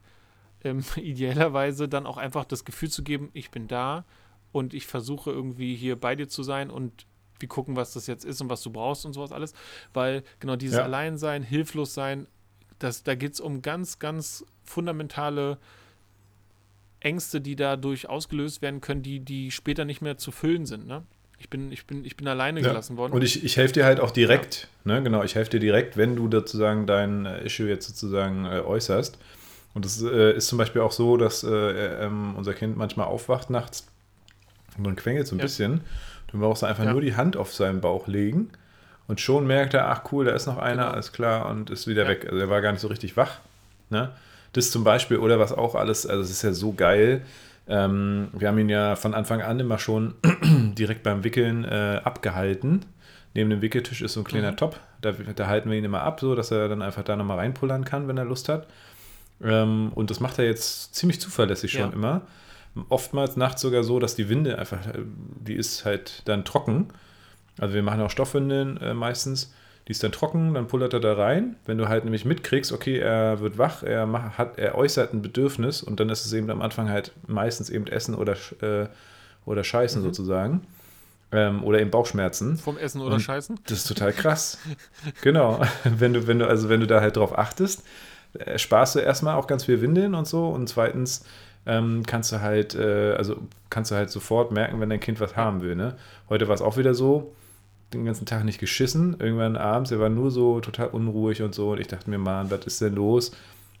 [0.63, 4.05] ähm, idealerweise dann auch einfach das Gefühl zu geben, ich bin da
[4.51, 7.05] und ich versuche irgendwie hier bei dir zu sein und
[7.39, 9.53] wir gucken, was das jetzt ist und was du brauchst und sowas alles.
[9.93, 10.83] Weil genau dieses ja.
[10.83, 12.27] Alleinsein, Hilflossein,
[12.79, 15.57] das, da geht es um ganz, ganz fundamentale
[16.99, 20.87] Ängste, die dadurch ausgelöst werden können, die, die später nicht mehr zu füllen sind.
[20.87, 21.03] Ne?
[21.39, 22.69] Ich bin, ich bin, ich bin alleine ja.
[22.69, 23.13] gelassen worden.
[23.13, 24.93] Und ich, ich helfe dir halt auch direkt, ja.
[24.93, 25.03] ne?
[25.03, 29.19] genau, ich helfe dir direkt, wenn du sozusagen dein äh, Issue jetzt sozusagen äh, äußerst.
[29.77, 33.51] Und es äh, ist zum Beispiel auch so, dass äh, ähm, unser Kind manchmal aufwacht
[33.51, 33.85] nachts
[34.75, 35.45] und dann quengelt so ein ja.
[35.45, 35.81] bisschen.
[36.31, 36.93] Du brauchst einfach ja.
[36.93, 38.49] nur die Hand auf seinen Bauch legen
[39.07, 40.93] und schon merkt er, ach cool, da ist noch einer, genau.
[40.93, 42.09] alles klar, und ist wieder ja.
[42.09, 42.25] weg.
[42.25, 43.37] Also er war gar nicht so richtig wach.
[43.91, 44.09] Ne?
[44.53, 47.21] Das zum Beispiel, oder was auch alles, also es ist ja so geil.
[47.67, 50.15] Ähm, wir haben ihn ja von Anfang an immer schon
[50.75, 52.83] direkt beim Wickeln äh, abgehalten.
[53.35, 54.57] Neben dem Wickeltisch ist so ein kleiner mhm.
[54.57, 54.79] Top.
[55.01, 57.85] Da, da, halten wir ihn immer ab, so dass er dann einfach da nochmal reinpullern
[57.85, 58.65] kann, wenn er Lust hat.
[59.43, 61.93] Ähm, und das macht er jetzt ziemlich zuverlässig schon ja.
[61.93, 62.21] immer.
[62.89, 66.87] Oftmals nachts sogar so, dass die Winde einfach, äh, die ist halt dann trocken.
[67.59, 69.53] Also wir machen auch Stoffwindeln äh, meistens.
[69.87, 71.55] Die ist dann trocken, dann pullert er da rein.
[71.65, 75.21] Wenn du halt nämlich mitkriegst, okay, er wird wach, er, macht, hat, er äußert ein
[75.21, 78.87] Bedürfnis und dann ist es eben am Anfang halt meistens eben Essen oder, äh,
[79.45, 80.05] oder Scheißen mhm.
[80.05, 80.67] sozusagen.
[81.31, 82.57] Ähm, oder eben Bauchschmerzen.
[82.57, 83.59] Vom Essen oder und Scheißen?
[83.65, 84.59] Das ist total krass.
[85.21, 85.61] genau.
[85.83, 87.83] Wenn du, wenn du, also wenn du da halt drauf achtest,
[88.33, 91.25] äh, sparst du erstmal auch ganz viel Windeln und so und zweitens
[91.65, 93.37] ähm, kannst du halt, äh, also
[93.69, 95.75] kannst du halt sofort merken, wenn dein Kind was haben will.
[95.75, 95.95] Ne?
[96.29, 97.33] Heute war es auch wieder so,
[97.93, 99.17] den ganzen Tag nicht geschissen.
[99.19, 101.71] Irgendwann abends, er war nur so total unruhig und so.
[101.71, 103.31] Und ich dachte mir, Mann, was ist denn los?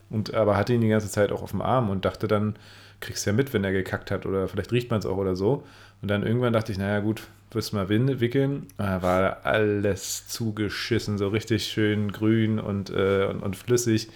[0.09, 2.55] Und aber hatte ihn die ganze Zeit auch auf dem Arm und dachte dann,
[2.99, 5.35] kriegst du ja mit, wenn er gekackt hat oder vielleicht riecht man es auch oder
[5.35, 5.63] so.
[6.01, 8.67] Und dann irgendwann dachte ich, naja gut, wirst du mal wickeln.
[8.77, 14.09] Da war alles zugeschissen, so richtig schön grün und, äh, und, und flüssig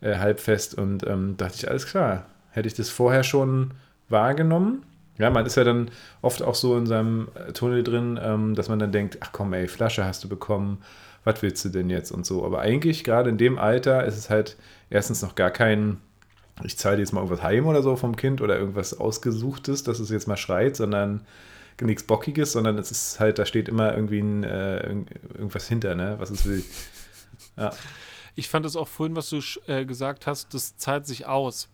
[0.00, 2.26] äh, halbfest und ähm, dachte ich, alles klar.
[2.50, 3.72] Hätte ich das vorher schon
[4.08, 4.82] wahrgenommen?
[5.18, 5.90] Ja, man ist ja dann
[6.22, 9.52] oft auch so in seinem äh, Tunnel drin, ähm, dass man dann denkt, ach komm,
[9.52, 10.78] ey, Flasche hast du bekommen,
[11.24, 12.44] was willst du denn jetzt und so.
[12.44, 14.56] Aber eigentlich, gerade in dem Alter, ist es halt
[14.88, 15.98] erstens noch gar kein,
[16.64, 20.00] ich zahle dir jetzt mal irgendwas heim oder so vom Kind oder irgendwas Ausgesuchtes, dass
[20.00, 21.20] es jetzt mal schreit, sondern
[21.82, 24.86] nichts Bockiges, sondern es ist halt, da steht immer irgendwie ein, äh,
[25.34, 26.62] irgendwas hinter, ne, was es will.
[27.56, 27.72] Ja.
[28.34, 31.68] Ich fand es auch vorhin, was du äh, gesagt hast, das zahlt sich aus.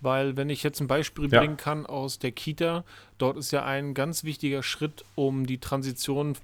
[0.00, 1.40] Weil, wenn ich jetzt ein Beispiel ja.
[1.40, 2.84] bringen kann aus der Kita,
[3.18, 6.36] dort ist ja ein ganz wichtiger Schritt, um die Transition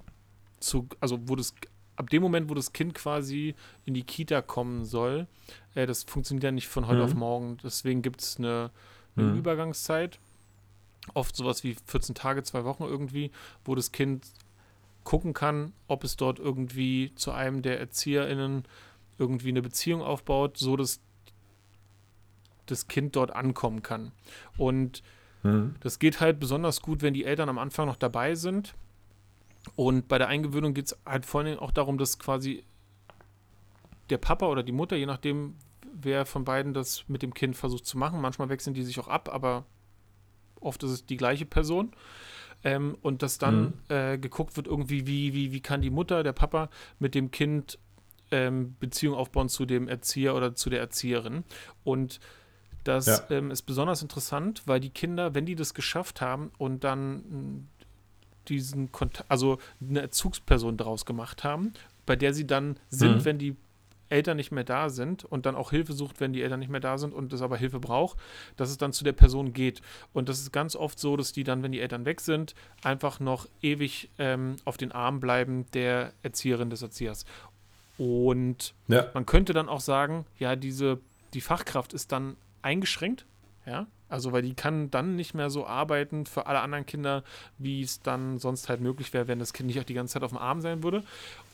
[0.59, 1.55] zu, also wo das,
[1.95, 3.55] ab dem Moment, wo das Kind quasi
[3.85, 5.27] in die Kita kommen soll,
[5.73, 7.05] äh, das funktioniert ja nicht von heute mhm.
[7.05, 7.57] auf morgen.
[7.63, 8.69] Deswegen gibt es eine,
[9.15, 9.39] eine mhm.
[9.39, 10.19] Übergangszeit.
[11.13, 13.31] Oft sowas wie 14 Tage, zwei Wochen irgendwie,
[13.65, 14.25] wo das Kind
[15.03, 18.65] gucken kann, ob es dort irgendwie zu einem der ErzieherInnen
[19.17, 20.99] irgendwie eine Beziehung aufbaut, so dass
[22.65, 24.11] das Kind dort ankommen kann.
[24.57, 25.01] Und
[25.43, 25.75] mhm.
[25.79, 28.75] das geht halt besonders gut, wenn die Eltern am Anfang noch dabei sind.
[29.75, 32.63] Und bei der Eingewöhnung geht es halt vor allem auch darum, dass quasi
[34.09, 35.55] der Papa oder die Mutter, je nachdem,
[35.93, 39.07] wer von beiden das mit dem Kind versucht zu machen, manchmal wechseln die sich auch
[39.07, 39.65] ab, aber
[40.61, 41.91] oft ist es die gleiche Person.
[42.63, 43.95] Ähm, und dass dann mhm.
[43.95, 47.77] äh, geguckt wird, irgendwie, wie, wie, wie kann die Mutter, der Papa mit dem Kind
[48.31, 51.43] ähm, Beziehung aufbauen zu dem Erzieher oder zu der Erzieherin.
[51.83, 52.19] Und
[52.83, 53.21] das ja.
[53.29, 57.67] ähm, ist besonders interessant, weil die Kinder, wenn die das geschafft haben und dann hm,
[58.47, 61.73] diesen Kontakt, also eine Erzugsperson daraus gemacht haben,
[62.05, 63.25] bei der sie dann sind, mhm.
[63.25, 63.55] wenn die
[64.09, 66.79] Eltern nicht mehr da sind und dann auch Hilfe sucht, wenn die Eltern nicht mehr
[66.79, 68.17] da sind und es aber Hilfe braucht,
[68.55, 69.81] dass es dann zu der Person geht.
[70.13, 73.19] Und das ist ganz oft so, dass die dann, wenn die Eltern weg sind, einfach
[73.19, 77.25] noch ewig ähm, auf den Arm bleiben der Erzieherin des Erziehers.
[77.97, 79.07] Und ja.
[79.13, 80.99] man könnte dann auch sagen, ja, diese,
[81.33, 83.25] die Fachkraft ist dann eingeschränkt,
[83.65, 87.25] ja, also, weil die kann dann nicht mehr so arbeiten für alle anderen Kinder,
[87.57, 90.23] wie es dann sonst halt möglich wäre, wenn das Kind nicht auch die ganze Zeit
[90.23, 91.03] auf dem Arm sein würde.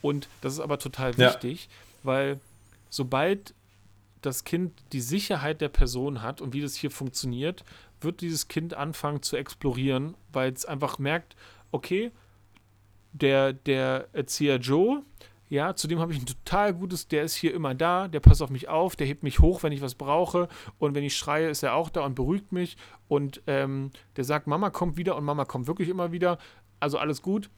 [0.04, 1.70] Und das ist aber total wichtig, ja
[2.04, 2.39] weil
[2.89, 3.56] sobald
[4.22, 7.64] das Kind die Sicherheit der Person hat und wie das hier funktioniert,
[8.02, 11.36] wird dieses Kind anfangen zu explorieren, weil es einfach merkt,
[11.72, 12.12] okay,
[13.14, 15.04] der, der Erzieher Joe,
[15.50, 18.50] ja, zudem habe ich ein total gutes, der ist hier immer da, der passt auf
[18.50, 20.48] mich auf, der hebt mich hoch, wenn ich was brauche.
[20.80, 22.78] Und wenn ich schreie, ist er auch da und beruhigt mich.
[23.08, 26.38] Und ähm, der sagt, Mama kommt wieder und Mama kommt wirklich immer wieder,
[26.80, 27.50] also alles gut.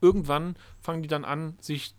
[0.00, 1.94] Irgendwann fangen die dann an, sich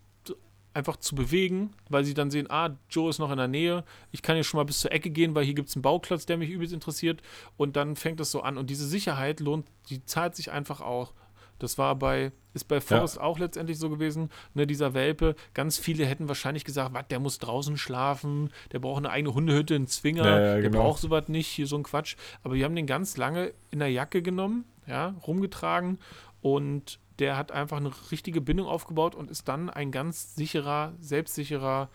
[0.76, 4.20] einfach zu bewegen, weil sie dann sehen, ah, Joe ist noch in der Nähe, ich
[4.20, 6.36] kann hier schon mal bis zur Ecke gehen, weil hier gibt es einen Bauplatz, der
[6.36, 7.22] mich übelst interessiert.
[7.56, 8.58] Und dann fängt es so an.
[8.58, 11.14] Und diese Sicherheit lohnt, die zahlt sich einfach auch.
[11.58, 13.22] Das war bei, ist bei Forrest ja.
[13.22, 15.36] auch letztendlich so gewesen, ne, dieser Welpe.
[15.54, 19.74] Ganz viele hätten wahrscheinlich gesagt, was, der muss draußen schlafen, der braucht eine eigene Hundehütte,
[19.74, 20.82] einen Zwinger, ja, ja, der genau.
[20.82, 22.16] braucht sowas nicht, hier so ein Quatsch.
[22.42, 25.98] Aber wir haben den ganz lange in der Jacke genommen, ja, rumgetragen
[26.40, 31.88] und der hat einfach eine richtige Bindung aufgebaut und ist dann ein ganz sicherer, selbstsicherer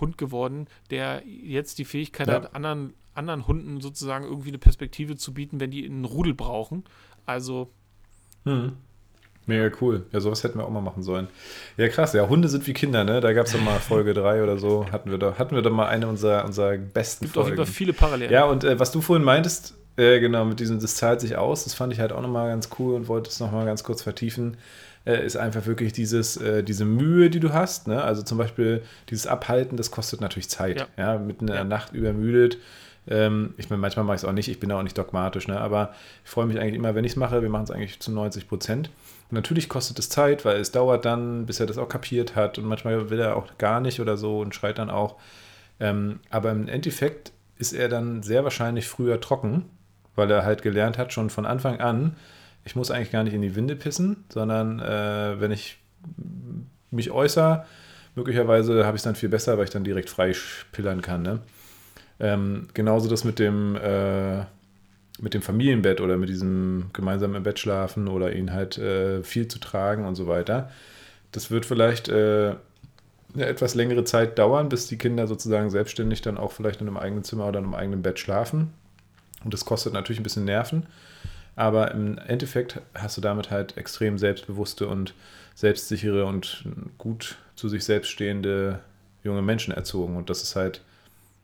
[0.00, 5.32] Hund geworden, der jetzt die Fähigkeit hat, anderen, anderen Hunden sozusagen irgendwie eine Perspektive zu
[5.32, 6.84] bieten, wenn die einen Rudel brauchen.
[7.24, 7.70] Also.
[8.44, 8.76] Hm.
[9.46, 10.04] Mega cool.
[10.10, 11.28] Ja, sowas hätten wir auch mal machen sollen.
[11.76, 12.12] Ja, krass.
[12.12, 13.20] Ja, Hunde sind wie Kinder, ne?
[13.20, 14.86] Da gab es doch mal Folge 3 oder so.
[14.90, 17.50] Hatten wir da, hatten wir da mal eine unserer, unserer besten Gibt Folgen.
[17.50, 18.32] Gibt auf jeden Fall viele Parallelen.
[18.32, 21.64] Ja, und äh, was du vorhin meintest, äh, genau, mit diesem, das zahlt sich aus,
[21.64, 24.56] das fand ich halt auch nochmal ganz cool und wollte es nochmal ganz kurz vertiefen,
[25.06, 27.86] äh, ist einfach wirklich dieses, äh, diese Mühe, die du hast.
[27.86, 28.02] Ne?
[28.02, 30.88] Also zum Beispiel dieses Abhalten, das kostet natürlich Zeit.
[30.96, 31.64] Ja, ja mitten in der ja.
[31.64, 32.58] Nacht übermüdet.
[33.08, 35.46] Ähm, ich meine, manchmal mache ich es auch nicht, ich bin da auch nicht dogmatisch,
[35.46, 35.60] ne?
[35.60, 35.94] aber
[36.24, 37.40] ich freue mich eigentlich immer, wenn ich es mache.
[37.40, 38.90] Wir machen es eigentlich zu 90 Prozent.
[39.30, 42.64] Natürlich kostet es Zeit, weil es dauert dann, bis er das auch kapiert hat und
[42.64, 45.16] manchmal will er auch gar nicht oder so und schreit dann auch.
[45.80, 49.64] Ähm, aber im Endeffekt ist er dann sehr wahrscheinlich früher trocken
[50.16, 52.16] weil er halt gelernt hat, schon von Anfang an,
[52.64, 55.78] ich muss eigentlich gar nicht in die Winde pissen, sondern äh, wenn ich
[56.90, 57.64] mich äußere,
[58.16, 60.34] möglicherweise habe ich es dann viel besser, weil ich dann direkt frei
[60.72, 61.22] pillern kann.
[61.22, 61.40] Ne?
[62.18, 64.44] Ähm, genauso das mit dem, äh,
[65.18, 69.58] mit dem Familienbett oder mit diesem gemeinsamen Bett schlafen oder ihn halt äh, viel zu
[69.58, 70.70] tragen und so weiter.
[71.32, 72.54] Das wird vielleicht äh,
[73.34, 76.96] eine etwas längere Zeit dauern, bis die Kinder sozusagen selbstständig dann auch vielleicht in einem
[76.96, 78.72] eigenen Zimmer oder in einem eigenen Bett schlafen.
[79.44, 80.86] Und das kostet natürlich ein bisschen Nerven.
[81.54, 85.14] Aber im Endeffekt hast du damit halt extrem selbstbewusste und
[85.54, 86.64] selbstsichere und
[86.98, 88.80] gut zu sich selbst stehende
[89.24, 90.16] junge Menschen erzogen.
[90.16, 90.82] Und das ist halt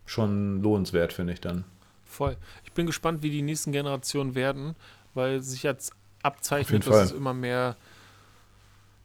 [0.04, 1.64] schon lohnenswert, finde ich dann.
[2.04, 2.36] Voll.
[2.72, 4.76] Ich bin gespannt, wie die nächsten Generationen werden,
[5.12, 5.92] weil sich jetzt
[6.22, 7.76] abzeichnet, dass es immer mehr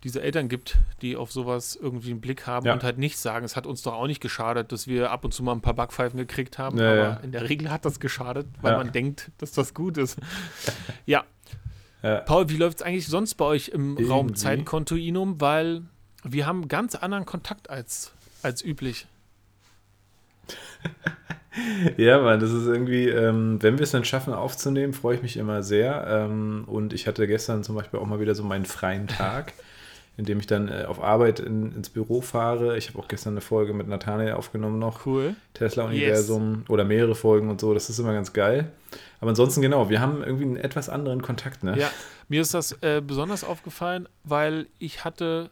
[0.06, 2.72] diese Eltern gibt, die auf sowas irgendwie einen Blick haben ja.
[2.72, 5.34] und halt nicht sagen, es hat uns doch auch nicht geschadet, dass wir ab und
[5.34, 7.14] zu mal ein paar Backpfeifen gekriegt haben, ja, aber ja.
[7.16, 10.18] in der Regel hat das geschadet, weil man denkt, dass das gut ist.
[11.06, 11.26] ja.
[12.26, 14.06] Paul, wie läuft es eigentlich sonst bei euch im Irgendwie.
[14.06, 15.42] Raum Zeitkontinuum?
[15.42, 15.82] Weil
[16.24, 18.14] wir haben ganz anderen Kontakt als,
[18.44, 19.08] als üblich.
[21.98, 25.38] ja, Mann, das ist irgendwie, ähm, wenn wir es dann schaffen aufzunehmen, freue ich mich
[25.38, 26.06] immer sehr.
[26.10, 29.54] Ähm, und ich hatte gestern zum Beispiel auch mal wieder so meinen freien Tag
[30.18, 32.76] indem ich dann äh, auf Arbeit in, ins Büro fahre.
[32.76, 35.06] Ich habe auch gestern eine Folge mit Nathanael aufgenommen noch.
[35.06, 35.36] Cool.
[35.54, 36.70] Tesla-Universum yes.
[36.70, 37.74] oder mehrere Folgen und so.
[37.74, 38.72] Das ist immer ganz geil.
[39.22, 41.78] Aber ansonsten, genau, wir haben irgendwie einen etwas anderen Kontakt, ne?
[41.78, 41.92] Ja,
[42.30, 45.52] mir ist das äh, besonders aufgefallen, weil ich hatte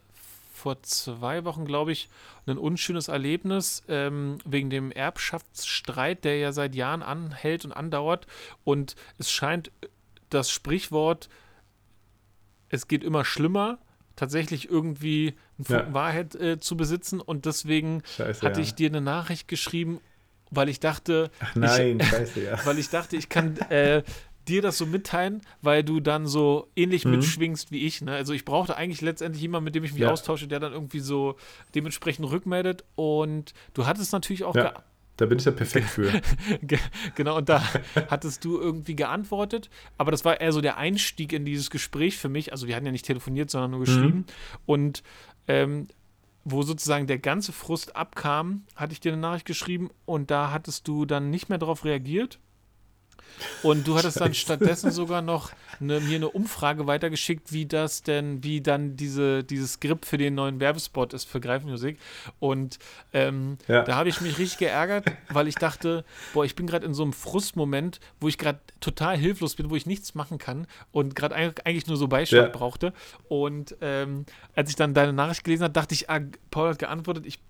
[0.52, 2.08] vor zwei Wochen, glaube ich,
[2.46, 8.26] ein unschönes Erlebnis ähm, wegen dem Erbschaftsstreit, der ja seit Jahren anhält und andauert.
[8.64, 9.72] Und es scheint
[10.30, 11.28] das Sprichwort,
[12.68, 13.78] es geht immer schlimmer,
[14.16, 15.94] tatsächlich irgendwie einen Funken ja.
[15.94, 18.66] Wahrheit äh, zu besitzen und deswegen Scheiße, hatte ja.
[18.66, 20.00] ich dir eine Nachricht geschrieben,
[20.50, 22.58] weil ich dachte, Ach nein, ich, Scheiße, ja.
[22.64, 24.02] weil ich dachte, ich kann äh,
[24.48, 27.12] dir das so mitteilen, weil du dann so ähnlich mhm.
[27.12, 28.02] mitschwingst wie ich.
[28.02, 28.12] Ne?
[28.12, 30.10] Also ich brauchte eigentlich letztendlich jemanden, mit dem ich mich ja.
[30.10, 31.36] austausche, der dann irgendwie so
[31.74, 34.74] dementsprechend rückmeldet und du hattest natürlich auch ja.
[35.16, 36.12] Da bin ich ja perfekt für.
[37.14, 37.62] genau, und da
[38.10, 42.28] hattest du irgendwie geantwortet, aber das war eher so der Einstieg in dieses Gespräch für
[42.28, 42.52] mich.
[42.52, 44.18] Also wir hatten ja nicht telefoniert, sondern nur geschrieben.
[44.18, 44.24] Mhm.
[44.66, 45.02] Und
[45.48, 45.88] ähm,
[46.44, 50.86] wo sozusagen der ganze Frust abkam, hatte ich dir eine Nachricht geschrieben und da hattest
[50.86, 52.38] du dann nicht mehr darauf reagiert.
[53.62, 58.42] Und du hattest dann stattdessen sogar noch eine, mir eine Umfrage weitergeschickt, wie das denn,
[58.42, 61.98] wie dann diese, dieses Skript für den neuen Werbespot ist für Greifmusik.
[62.38, 62.78] Und
[63.12, 63.82] ähm, ja.
[63.82, 67.02] da habe ich mich richtig geärgert, weil ich dachte, boah, ich bin gerade in so
[67.02, 71.34] einem Frustmoment, wo ich gerade total hilflos bin, wo ich nichts machen kann und gerade
[71.34, 72.52] eigentlich nur so Beistand ja.
[72.52, 72.92] brauchte.
[73.28, 76.20] Und ähm, als ich dann deine Nachricht gelesen habe, dachte ich, ah,
[76.50, 77.40] Paul hat geantwortet, ich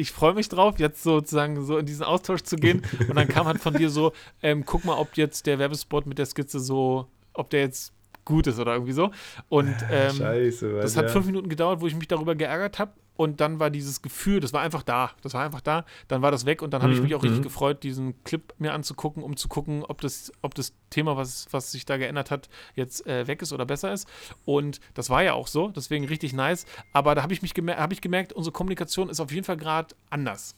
[0.00, 2.82] ich freue mich drauf, jetzt sozusagen so in diesen Austausch zu gehen.
[3.08, 6.18] Und dann kam halt von dir so, ähm, guck mal, ob jetzt der Werbespot mit
[6.18, 7.92] der Skizze so, ob der jetzt
[8.24, 9.10] gut ist oder irgendwie so.
[9.48, 11.10] Und ähm, Scheiße, das hat ja.
[11.10, 14.54] fünf Minuten gedauert, wo ich mich darüber geärgert habe und dann war dieses Gefühl, das
[14.54, 15.10] war einfach da.
[15.20, 15.84] Das war einfach da.
[16.08, 17.44] Dann war das weg und dann habe ich mhm, mich auch richtig mhm.
[17.44, 21.70] gefreut, diesen Clip mir anzugucken, um zu gucken, ob das, ob das Thema, was, was
[21.70, 24.08] sich da geändert hat, jetzt äh, weg ist oder besser ist.
[24.46, 26.64] Und das war ja auch so, deswegen richtig nice.
[26.94, 29.58] Aber da habe ich mich gemer hab ich gemerkt, unsere Kommunikation ist auf jeden Fall
[29.58, 30.54] gerade anders.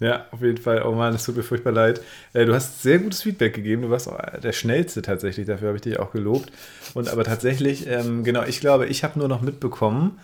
[0.00, 0.82] Ja, auf jeden Fall.
[0.82, 2.02] Oh Mann, es tut mir furchtbar leid.
[2.34, 3.80] Äh, du hast sehr gutes Feedback gegeben.
[3.80, 5.46] Du warst auch der Schnellste tatsächlich.
[5.46, 6.52] Dafür habe ich dich auch gelobt.
[6.92, 10.18] Und aber tatsächlich, ähm, genau, ich glaube, ich habe nur noch mitbekommen,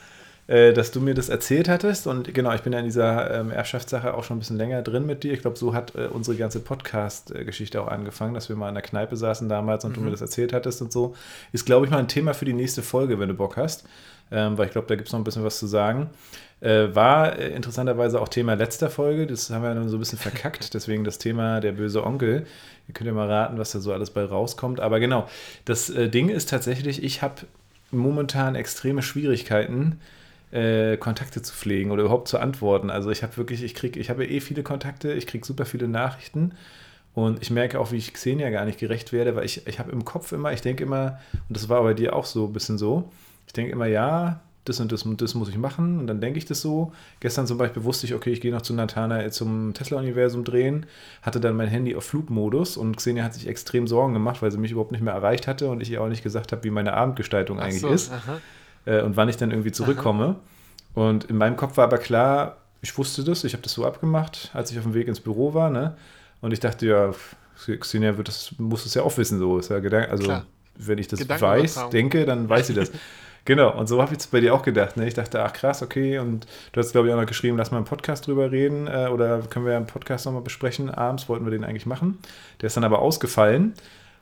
[0.47, 2.07] äh, dass du mir das erzählt hattest.
[2.07, 5.07] Und genau, ich bin ja in dieser ähm, Erbschaftssache auch schon ein bisschen länger drin
[5.07, 5.33] mit dir.
[5.33, 8.83] Ich glaube, so hat äh, unsere ganze Podcast-Geschichte auch angefangen, dass wir mal in der
[8.83, 9.95] Kneipe saßen damals und mhm.
[9.95, 11.15] du mir das erzählt hattest und so.
[11.53, 13.85] Ist, glaube ich, mal ein Thema für die nächste Folge, wenn du Bock hast.
[14.31, 16.11] Ähm, weil ich glaube, da gibt es noch ein bisschen was zu sagen.
[16.61, 19.27] Äh, war äh, interessanterweise auch Thema letzter Folge.
[19.27, 20.75] Das haben wir dann so ein bisschen verkackt.
[20.75, 22.47] Deswegen das Thema der böse Onkel.
[22.89, 24.81] Ihr könnt ja mal raten, was da so alles bei rauskommt.
[24.81, 25.29] Aber genau,
[25.65, 27.43] das äh, Ding ist tatsächlich, ich habe
[27.91, 30.01] momentan extreme Schwierigkeiten,
[30.53, 32.91] äh, Kontakte zu pflegen oder überhaupt zu antworten.
[32.91, 35.89] Also ich habe wirklich, ich kriege, ich habe eh viele Kontakte, ich kriege super viele
[35.89, 36.53] Nachrichten
[37.15, 39.91] und ich merke auch, wie ich Xenia gar nicht gerecht werde, weil ich, ich habe
[39.91, 41.19] im Kopf immer, ich denke immer,
[41.49, 43.11] und das war bei dir auch so ein bisschen so,
[43.47, 46.39] ich denke immer, ja, das und das und das muss ich machen und dann denke
[46.39, 46.93] ich das so.
[47.21, 50.87] Gestern zum Beispiel wusste ich, okay, ich gehe noch zu Natana zum Tesla-Universum drehen,
[51.23, 54.59] hatte dann mein Handy auf Flugmodus und Xenia hat sich extrem Sorgen gemacht, weil sie
[54.59, 56.95] mich überhaupt nicht mehr erreicht hatte und ich ihr auch nicht gesagt habe, wie meine
[56.95, 58.13] Abendgestaltung eigentlich so, ist.
[58.13, 58.39] Aha
[58.87, 60.25] äh, und wann ich dann irgendwie zurückkomme.
[60.25, 60.37] Aha.
[60.95, 64.51] Und in meinem Kopf war aber klar, ich wusste das, ich habe das so abgemacht,
[64.55, 65.71] als ich auf dem Weg ins Büro war.
[65.71, 65.97] Ne?
[66.41, 67.13] Und ich dachte, ja,
[67.57, 70.47] Xenia wird das, muss es ja auch wissen, so ist ja Gedanke, also Klar.
[70.77, 72.93] wenn ich das weiß, denke, dann weiß sie das.
[73.45, 74.97] genau, und so habe ich es bei dir auch gedacht.
[74.97, 75.07] Ne?
[75.09, 77.79] Ich dachte, ach krass, okay, und du hast, glaube ich, auch noch geschrieben, lass mal
[77.79, 80.91] einen Podcast drüber reden äh, oder können wir einen Podcast nochmal besprechen.
[80.91, 82.19] Abends wollten wir den eigentlich machen.
[82.61, 83.75] Der ist dann aber ausgefallen.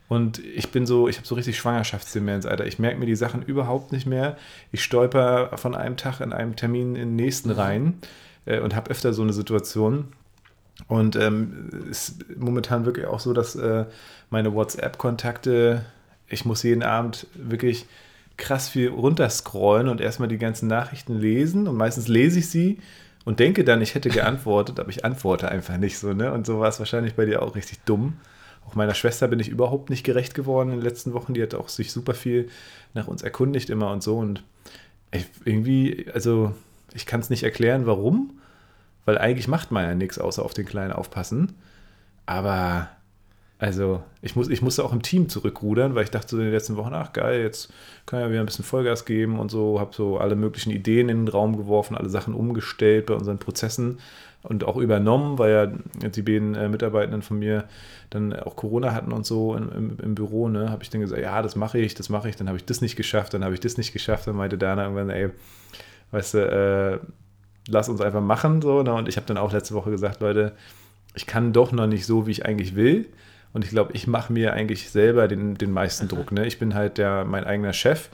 [0.09, 2.67] Und ich bin so, ich habe so richtig Schwangerschaftsdemenz, Alter.
[2.67, 4.37] Ich merke mir die Sachen überhaupt nicht mehr.
[4.71, 7.55] Ich stolper von einem Tag in einem Termin in den nächsten mhm.
[7.55, 7.99] rein
[8.45, 10.13] äh, und habe öfter so eine Situation.
[10.89, 13.87] Und ähm, ist momentan wirklich auch so, dass äh,
[14.29, 15.85] meine WhatsApp-Kontakte,
[16.29, 17.87] ich muss jeden Abend wirklich
[18.37, 21.69] krass viel runterscrollen und erstmal die ganzen Nachrichten lesen.
[21.69, 22.79] Und meistens lese ich sie
[23.25, 26.13] und denke dann, ich hätte geantwortet, aber ich antworte einfach nicht so.
[26.13, 26.33] Ne?
[26.33, 28.19] Und so war es wahrscheinlich bei dir auch richtig dumm.
[28.67, 31.35] Auch meiner Schwester bin ich überhaupt nicht gerecht geworden in den letzten Wochen.
[31.35, 32.49] Die hat auch sich super viel
[32.95, 34.19] nach uns erkundigt immer und so.
[34.19, 34.43] Und
[35.13, 36.55] ich, irgendwie, also
[36.95, 38.39] ich kann es nicht erklären, warum,
[39.05, 41.55] weil eigentlich macht man ja nichts, außer auf den Kleinen aufpassen.
[42.27, 42.89] Aber
[43.59, 46.53] also ich, muss, ich musste auch im Team zurückrudern, weil ich dachte so in den
[46.53, 47.73] letzten Wochen, ach geil, jetzt
[48.05, 51.09] kann ich ja wieder ein bisschen Vollgas geben und so, habe so alle möglichen Ideen
[51.09, 54.01] in den Raum geworfen, alle Sachen umgestellt bei unseren Prozessen
[54.45, 57.65] und auch übernommen, weil ja die beiden äh, Mitarbeitenden von mir
[58.11, 61.21] dann auch Corona hatten und so im, im, im Büro, ne, habe ich dann gesagt,
[61.21, 63.55] ja, das mache ich, das mache ich, dann habe ich das nicht geschafft, dann habe
[63.55, 65.31] ich das nicht geschafft, dann meinte Dana irgendwann, ey,
[66.11, 66.99] weißt du, äh,
[67.69, 68.93] lass uns einfach machen, so, ne?
[68.93, 70.53] und ich habe dann auch letzte Woche gesagt, Leute,
[71.15, 73.09] ich kann doch noch nicht so, wie ich eigentlich will,
[73.55, 76.75] und ich glaube, ich mache mir eigentlich selber den, den meisten Druck, ne, ich bin
[76.75, 78.11] halt der, mein eigener Chef,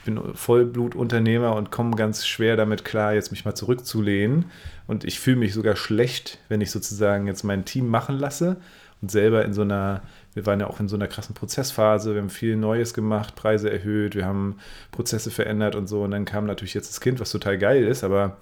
[0.00, 4.46] ich bin Vollblutunternehmer und komme ganz schwer damit klar, jetzt mich mal zurückzulehnen.
[4.86, 8.56] Und ich fühle mich sogar schlecht, wenn ich sozusagen jetzt mein Team machen lasse
[9.02, 10.00] und selber in so einer,
[10.32, 13.70] wir waren ja auch in so einer krassen Prozessphase, wir haben viel Neues gemacht, Preise
[13.70, 14.56] erhöht, wir haben
[14.90, 16.02] Prozesse verändert und so.
[16.02, 18.38] Und dann kam natürlich jetzt das Kind, was total geil ist, aber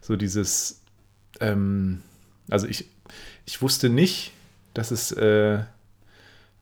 [0.00, 0.80] so dieses,
[1.40, 2.00] ähm,
[2.48, 2.88] also ich,
[3.44, 4.32] ich wusste nicht,
[4.72, 5.58] dass es, äh,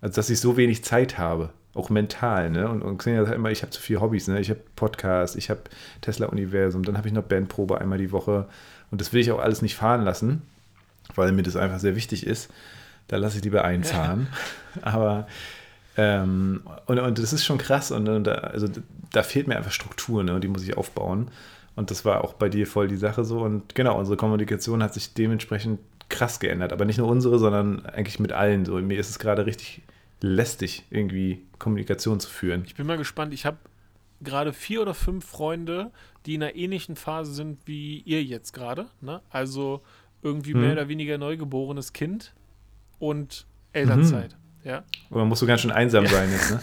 [0.00, 2.68] also dass ich so wenig Zeit habe auch mental, ne?
[2.68, 4.40] Und, und Xenia sagt immer, ich habe zu viele Hobbys, ne?
[4.40, 5.60] Ich habe Podcast, ich habe
[6.00, 8.46] Tesla-Universum, dann habe ich noch Bandprobe einmal die Woche.
[8.90, 10.42] Und das will ich auch alles nicht fahren lassen,
[11.14, 12.50] weil mir das einfach sehr wichtig ist.
[13.08, 14.28] Da lasse ich lieber einfahren.
[14.82, 15.26] Aber
[15.96, 17.92] ähm, und, und das ist schon krass.
[17.92, 18.66] Und, und da, also
[19.12, 20.34] da fehlt mir einfach Struktur, ne?
[20.34, 21.28] Und die muss ich aufbauen.
[21.76, 23.40] Und das war auch bei dir voll die Sache so.
[23.40, 26.72] Und genau, unsere Kommunikation hat sich dementsprechend krass geändert.
[26.72, 28.74] Aber nicht nur unsere, sondern eigentlich mit allen so.
[28.76, 29.82] Mir ist es gerade richtig
[30.20, 32.64] lästig, irgendwie Kommunikation zu führen.
[32.66, 33.32] Ich bin mal gespannt.
[33.34, 33.58] Ich habe
[34.20, 35.90] gerade vier oder fünf Freunde,
[36.26, 38.86] die in einer ähnlichen Phase sind wie ihr jetzt gerade.
[39.00, 39.22] Ne?
[39.30, 39.82] Also
[40.22, 40.60] irgendwie hm.
[40.60, 42.34] mehr oder weniger neugeborenes Kind
[42.98, 44.32] und Elternzeit.
[44.32, 44.68] Mhm.
[44.68, 44.84] Ja.
[45.10, 46.10] Oder musst du ganz schön einsam ja.
[46.10, 46.60] sein jetzt, ne?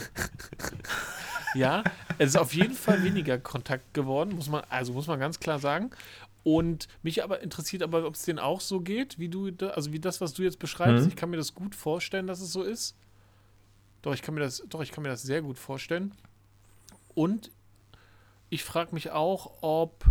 [1.55, 1.83] ja,
[2.19, 5.57] es ist auf jeden Fall weniger Kontakt geworden, muss man, also muss man ganz klar
[5.57, 5.89] sagen.
[6.43, 9.99] Und mich aber interessiert aber, ob es denen auch so geht, wie du, also wie
[9.99, 11.03] das, was du jetzt beschreibst.
[11.03, 11.09] Mhm.
[11.09, 12.95] Ich kann mir das gut vorstellen, dass es so ist.
[14.07, 16.13] Doch, ich kann mir das, doch, ich kann mir das sehr gut vorstellen.
[17.13, 17.51] Und
[18.49, 20.05] ich frage mich auch, ob,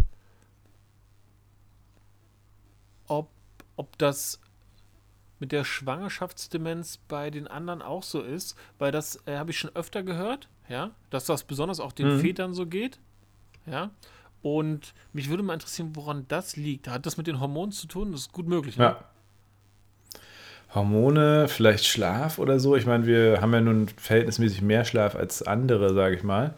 [3.06, 3.30] ob,
[3.76, 4.38] ob das
[5.38, 9.74] mit der Schwangerschaftsdemenz bei den anderen auch so ist, weil das äh, habe ich schon
[9.74, 12.20] öfter gehört, ja, dass das besonders auch den mhm.
[12.20, 13.00] Vätern so geht,
[13.64, 13.92] ja.
[14.42, 16.88] Und mich würde mal interessieren, woran das liegt.
[16.88, 18.12] Hat das mit den Hormonen zu tun?
[18.12, 18.76] Das ist gut möglich.
[18.76, 18.84] Ne?
[18.84, 19.04] Ja.
[20.74, 22.76] Hormone, vielleicht Schlaf oder so.
[22.76, 26.54] Ich meine, wir haben ja nun verhältnismäßig mehr Schlaf als andere, sage ich mal.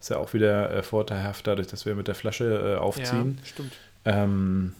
[0.00, 3.38] Ist ja auch wieder äh, vorteilhaft dadurch, dass wir mit der Flasche äh, aufziehen.
[3.40, 3.72] Ja, stimmt.
[4.04, 4.74] Ähm,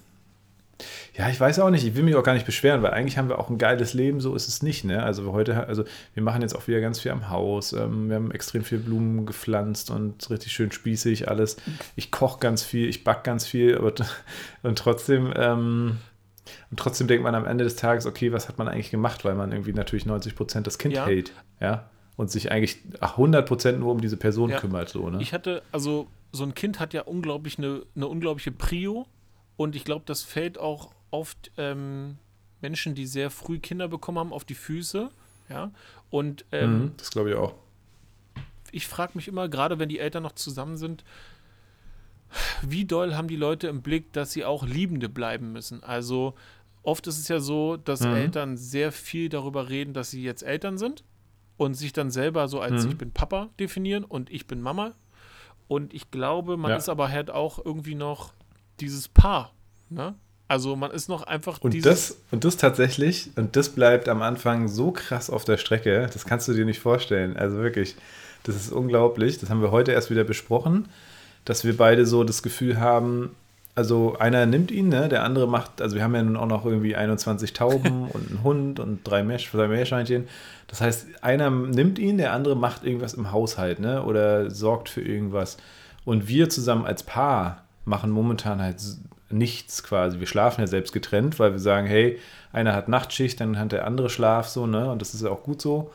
[1.17, 1.85] ja, ich weiß auch nicht.
[1.85, 4.21] Ich will mich auch gar nicht beschweren, weil eigentlich haben wir auch ein geiles Leben.
[4.21, 4.85] So ist es nicht.
[4.85, 5.03] Ne?
[5.03, 7.73] Also heute, also wir machen jetzt auch wieder ganz viel am Haus.
[7.73, 11.57] Ähm, wir haben extrem viel Blumen gepflanzt und richtig schön spießig alles.
[11.97, 13.93] Ich koche ganz viel, ich backe ganz viel, aber
[14.63, 15.33] und trotzdem.
[15.37, 15.99] Ähm,
[16.71, 19.35] und trotzdem denkt man am Ende des Tages, okay, was hat man eigentlich gemacht, weil
[19.35, 21.07] man irgendwie natürlich 90 Prozent das Kind ja.
[21.07, 24.59] hält, ja, und sich eigentlich 100 Prozent nur um diese Person ja.
[24.59, 25.21] kümmert, so, ne?
[25.21, 29.07] Ich hatte, also so ein Kind hat ja unglaublich eine, eine unglaubliche Prio
[29.57, 32.19] und ich glaube, das fällt auch oft ähm,
[32.61, 35.11] Menschen, die sehr früh Kinder bekommen haben, auf die Füße.
[35.49, 35.71] Ja.
[36.11, 37.55] Und ähm, mhm, das glaube ich auch.
[38.71, 41.05] Ich frage mich immer, gerade wenn die Eltern noch zusammen sind,
[42.63, 45.83] wie doll haben die Leute im Blick, dass sie auch Liebende bleiben müssen?
[45.83, 46.35] Also
[46.83, 48.15] oft ist es ja so, dass mhm.
[48.15, 51.05] Eltern sehr viel darüber reden, dass sie jetzt Eltern sind
[51.57, 52.91] und sich dann selber so als mhm.
[52.91, 54.93] ich bin Papa definieren und ich bin Mama.
[55.67, 56.77] Und ich glaube, man ja.
[56.79, 58.33] ist aber halt auch irgendwie noch
[58.81, 59.53] dieses Paar.
[59.91, 60.15] Ne?
[60.49, 64.67] Also man ist noch einfach und das und das tatsächlich und das bleibt am Anfang
[64.67, 67.37] so krass auf der Strecke, das kannst du dir nicht vorstellen.
[67.37, 67.97] Also wirklich,
[68.45, 69.39] das ist unglaublich.
[69.39, 70.89] Das haben wir heute erst wieder besprochen,
[71.45, 73.35] dass wir beide so das Gefühl haben,
[73.79, 75.09] also einer nimmt ihn, ne?
[75.09, 78.43] der andere macht, also wir haben ja nun auch noch irgendwie 21 Tauben und einen
[78.43, 80.27] Hund und drei, Meersch, drei Meerschweinchen.
[80.67, 84.03] Das heißt, einer nimmt ihn, der andere macht irgendwas im Haushalt, ne?
[84.03, 85.59] Oder sorgt für irgendwas.
[86.05, 88.77] Und wir zusammen als Paar machen momentan halt
[89.31, 90.19] nichts quasi.
[90.19, 92.19] Wir schlafen ja selbst getrennt, weil wir sagen, hey,
[92.53, 94.91] einer hat Nachtschicht, dann hat der andere Schlaf so, ne?
[94.91, 95.93] Und das ist ja auch gut so.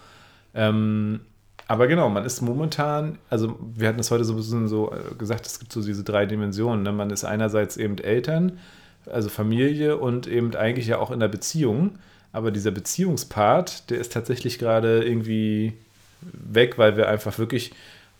[0.53, 1.19] Ähm,
[1.67, 5.15] aber genau, man ist momentan, also wir hatten es heute so ein bisschen so äh,
[5.15, 6.83] gesagt, es gibt so diese drei Dimensionen.
[6.83, 6.91] Ne?
[6.91, 8.59] Man ist einerseits eben Eltern,
[9.05, 11.99] also Familie und eben eigentlich ja auch in der Beziehung.
[12.31, 15.73] Aber dieser Beziehungspart, der ist tatsächlich gerade irgendwie
[16.21, 17.73] weg, weil wir einfach wirklich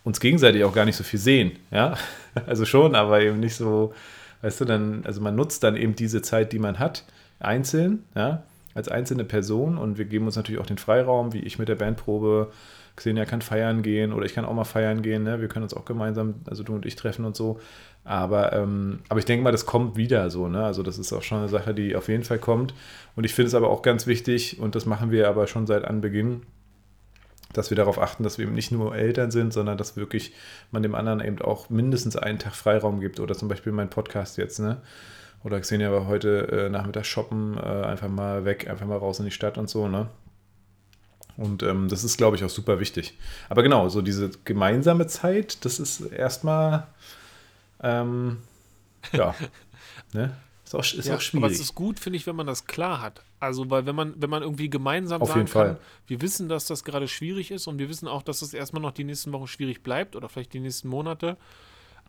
[0.04, 1.52] uns gegenseitig auch gar nicht so viel sehen.
[1.70, 1.96] Ja,
[2.46, 3.92] also schon, aber eben nicht so,
[4.42, 7.04] weißt du, dann, also man nutzt dann eben diese Zeit, die man hat,
[7.40, 11.58] einzeln, ja, als einzelne Person und wir geben uns natürlich auch den Freiraum, wie ich
[11.58, 12.50] mit der Bandprobe.
[12.96, 15.24] Xenia kann feiern gehen oder ich kann auch mal feiern gehen.
[15.24, 15.40] Ne?
[15.40, 17.58] Wir können uns auch gemeinsam, also du und ich treffen und so.
[18.04, 20.46] Aber, ähm, aber ich denke mal, das kommt wieder so.
[20.48, 20.64] Ne?
[20.64, 22.74] Also das ist auch schon eine Sache, die auf jeden Fall kommt.
[23.16, 25.84] Und ich finde es aber auch ganz wichtig, und das machen wir aber schon seit
[25.84, 26.42] Anbeginn,
[27.52, 30.34] dass wir darauf achten, dass wir eben nicht nur Eltern sind, sondern dass wirklich
[30.70, 33.20] man dem anderen eben auch mindestens einen Tag Freiraum gibt.
[33.20, 34.82] Oder zum Beispiel mein Podcast jetzt, ne?
[35.42, 39.26] Oder Xenia war heute äh, Nachmittag shoppen, äh, einfach mal weg, einfach mal raus in
[39.26, 40.08] die Stadt und so, ne?
[41.36, 43.18] Und ähm, das ist, glaube ich, auch super wichtig.
[43.48, 46.86] Aber genau, so diese gemeinsame Zeit, das ist erstmal,
[47.82, 48.38] ähm,
[49.12, 49.34] ja,
[50.12, 50.36] ne?
[50.64, 51.44] Ist auch, ist ja, auch schwierig.
[51.44, 53.22] Aber es ist gut, finde ich, wenn man das klar hat.
[53.38, 55.76] Also, weil wenn man, wenn man irgendwie gemeinsam Auf sagen kann,
[56.06, 58.92] wir wissen, dass das gerade schwierig ist und wir wissen auch, dass es erstmal noch
[58.92, 61.36] die nächsten Wochen schwierig bleibt oder vielleicht die nächsten Monate.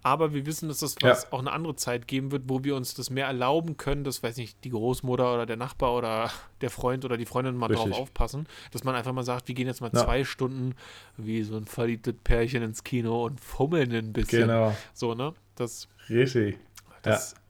[0.05, 1.17] Aber wir wissen, dass es ja.
[1.31, 4.37] auch eine andere Zeit geben wird, wo wir uns das mehr erlauben können, dass, weiß
[4.37, 6.29] nicht, die Großmutter oder der Nachbar oder
[6.61, 7.91] der Freund oder die Freundin mal Richtig.
[7.91, 10.03] drauf aufpassen, dass man einfach mal sagt, wir gehen jetzt mal ja.
[10.03, 10.75] zwei Stunden
[11.17, 14.41] wie so ein verliebtes Pärchen ins Kino und fummeln ein bisschen.
[14.41, 14.75] Genau.
[14.93, 15.33] So, ne?
[15.55, 15.87] Das.
[16.07, 16.59] Richtig.
[17.01, 17.44] Das, ja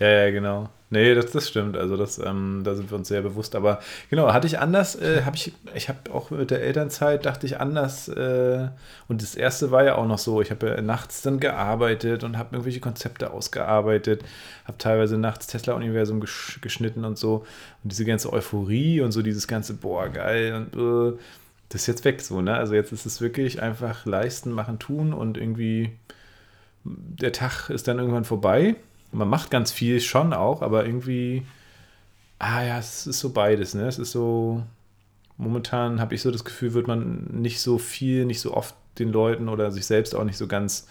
[0.00, 0.68] ja, ja, genau.
[0.92, 1.76] Nee, das, das stimmt.
[1.76, 3.54] Also das, ähm, da sind wir uns sehr bewusst.
[3.54, 7.46] Aber genau, hatte ich anders, äh, habe ich, ich habe auch mit der Elternzeit, dachte
[7.46, 8.08] ich anders.
[8.08, 8.68] Äh,
[9.08, 12.38] und das erste war ja auch noch so, ich habe ja nachts dann gearbeitet und
[12.38, 14.24] habe irgendwelche Konzepte ausgearbeitet,
[14.64, 17.44] habe teilweise nachts Tesla-Universum gesch geschnitten und so.
[17.84, 21.18] Und diese ganze Euphorie und so dieses ganze, boah, geil und äh,
[21.68, 22.54] das ist jetzt weg so, ne?
[22.56, 25.92] Also jetzt ist es wirklich einfach leisten, machen, tun und irgendwie
[26.84, 28.76] der Tag ist dann irgendwann vorbei
[29.12, 31.46] man macht ganz viel schon auch, aber irgendwie,
[32.38, 33.86] ah ja, es ist so beides, ne?
[33.86, 34.62] Es ist so,
[35.36, 39.10] momentan habe ich so das Gefühl, wird man nicht so viel, nicht so oft den
[39.10, 40.86] Leuten oder sich selbst auch nicht so ganz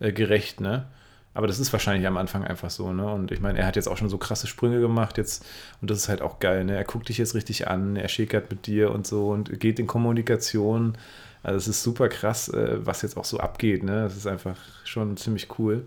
[0.00, 0.86] äh, gerecht, ne?
[1.34, 3.10] Aber das ist wahrscheinlich am Anfang einfach so, ne?
[3.10, 5.44] Und ich meine, er hat jetzt auch schon so krasse Sprünge gemacht jetzt
[5.80, 6.76] und das ist halt auch geil, ne?
[6.76, 9.86] Er guckt dich jetzt richtig an, er schäkert mit dir und so und geht in
[9.86, 10.98] Kommunikation.
[11.42, 14.02] Also es ist super krass, äh, was jetzt auch so abgeht, ne?
[14.02, 15.86] Das ist einfach schon ziemlich cool.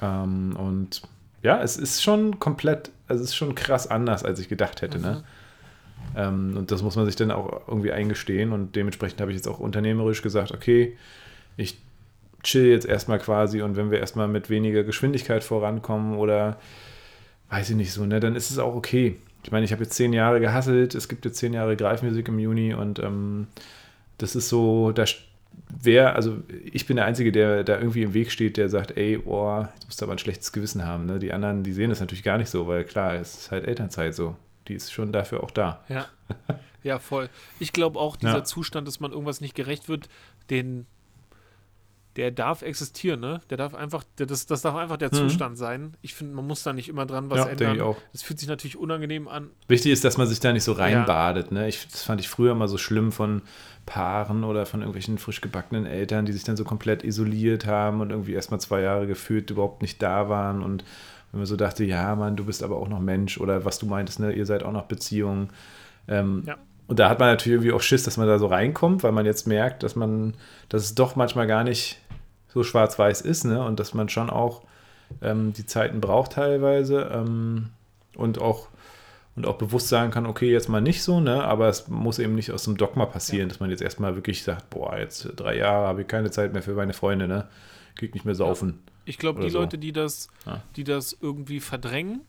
[0.00, 1.02] Ähm, und
[1.42, 4.98] ja, es ist schon komplett, also es ist schon krass anders, als ich gedacht hätte,
[4.98, 5.08] ne?
[5.08, 5.14] mhm.
[5.14, 5.24] ne?
[6.16, 9.48] Ähm, und das muss man sich dann auch irgendwie eingestehen und dementsprechend habe ich jetzt
[9.48, 10.96] auch unternehmerisch gesagt, okay,
[11.56, 11.78] ich
[12.42, 16.56] chill jetzt erstmal quasi und wenn wir erstmal mit weniger Geschwindigkeit vorankommen oder
[17.50, 19.16] weiß ich nicht so, ne, dann ist es auch okay.
[19.44, 22.38] Ich meine, ich habe jetzt zehn Jahre gehasselt, es gibt jetzt zehn Jahre Greifmusik im
[22.38, 23.46] Juni und ähm,
[24.18, 25.04] das ist so, da
[25.82, 26.38] wer, also
[26.72, 29.86] ich bin der Einzige, der da irgendwie im Weg steht, der sagt, ey, boah, jetzt
[29.86, 31.06] musst du aber ein schlechtes Gewissen haben.
[31.06, 31.18] Ne?
[31.18, 34.14] Die anderen, die sehen das natürlich gar nicht so, weil klar, es ist halt Elternzeit
[34.14, 34.36] so.
[34.66, 35.84] Die ist schon dafür auch da.
[35.88, 36.06] Ja.
[36.84, 37.28] Ja, voll.
[37.58, 38.44] Ich glaube auch, dieser ja.
[38.44, 40.08] Zustand, dass man irgendwas nicht gerecht wird,
[40.48, 40.86] den
[42.18, 43.40] der darf existieren, ne?
[43.48, 45.28] Der darf einfach, der, das, das darf einfach der mhm.
[45.28, 45.94] Zustand sein.
[46.02, 47.76] Ich finde, man muss da nicht immer dran was ja, ändern.
[47.76, 47.96] Ich auch.
[48.12, 49.50] Das fühlt sich natürlich unangenehm an.
[49.68, 51.58] Wichtig ist, dass man sich da nicht so reinbadet, ja.
[51.58, 51.68] ne?
[51.68, 53.42] Ich, das fand ich früher mal so schlimm von
[53.86, 58.10] Paaren oder von irgendwelchen frisch gebackenen Eltern, die sich dann so komplett isoliert haben und
[58.10, 60.84] irgendwie erstmal zwei Jahre gefühlt überhaupt nicht da waren und
[61.30, 63.86] wenn man so dachte, ja, Mann, du bist aber auch noch Mensch oder was du
[63.86, 65.50] meintest, ne, ihr seid auch noch Beziehungen.
[66.08, 66.56] Ähm, ja.
[66.88, 69.26] Und da hat man natürlich irgendwie auch Schiss, dass man da so reinkommt, weil man
[69.26, 70.34] jetzt merkt, dass man,
[70.70, 72.00] dass es doch manchmal gar nicht
[72.48, 73.64] so schwarz-weiß ist, ne?
[73.64, 74.62] Und dass man schon auch
[75.22, 77.70] ähm, die Zeiten braucht teilweise ähm,
[78.16, 78.68] und auch
[79.36, 81.44] und auch bewusst sagen kann, okay, jetzt mal nicht so, ne?
[81.44, 83.48] Aber es muss eben nicht aus dem Dogma passieren, ja.
[83.48, 86.62] dass man jetzt erstmal wirklich sagt, boah, jetzt drei Jahre habe ich keine Zeit mehr
[86.62, 87.48] für meine Freunde, ne?
[87.94, 88.80] Krieg nicht mehr saufen.
[89.04, 89.60] Ich glaube, die so.
[89.60, 90.60] Leute, die das, ja.
[90.76, 92.22] die das irgendwie verdrängen,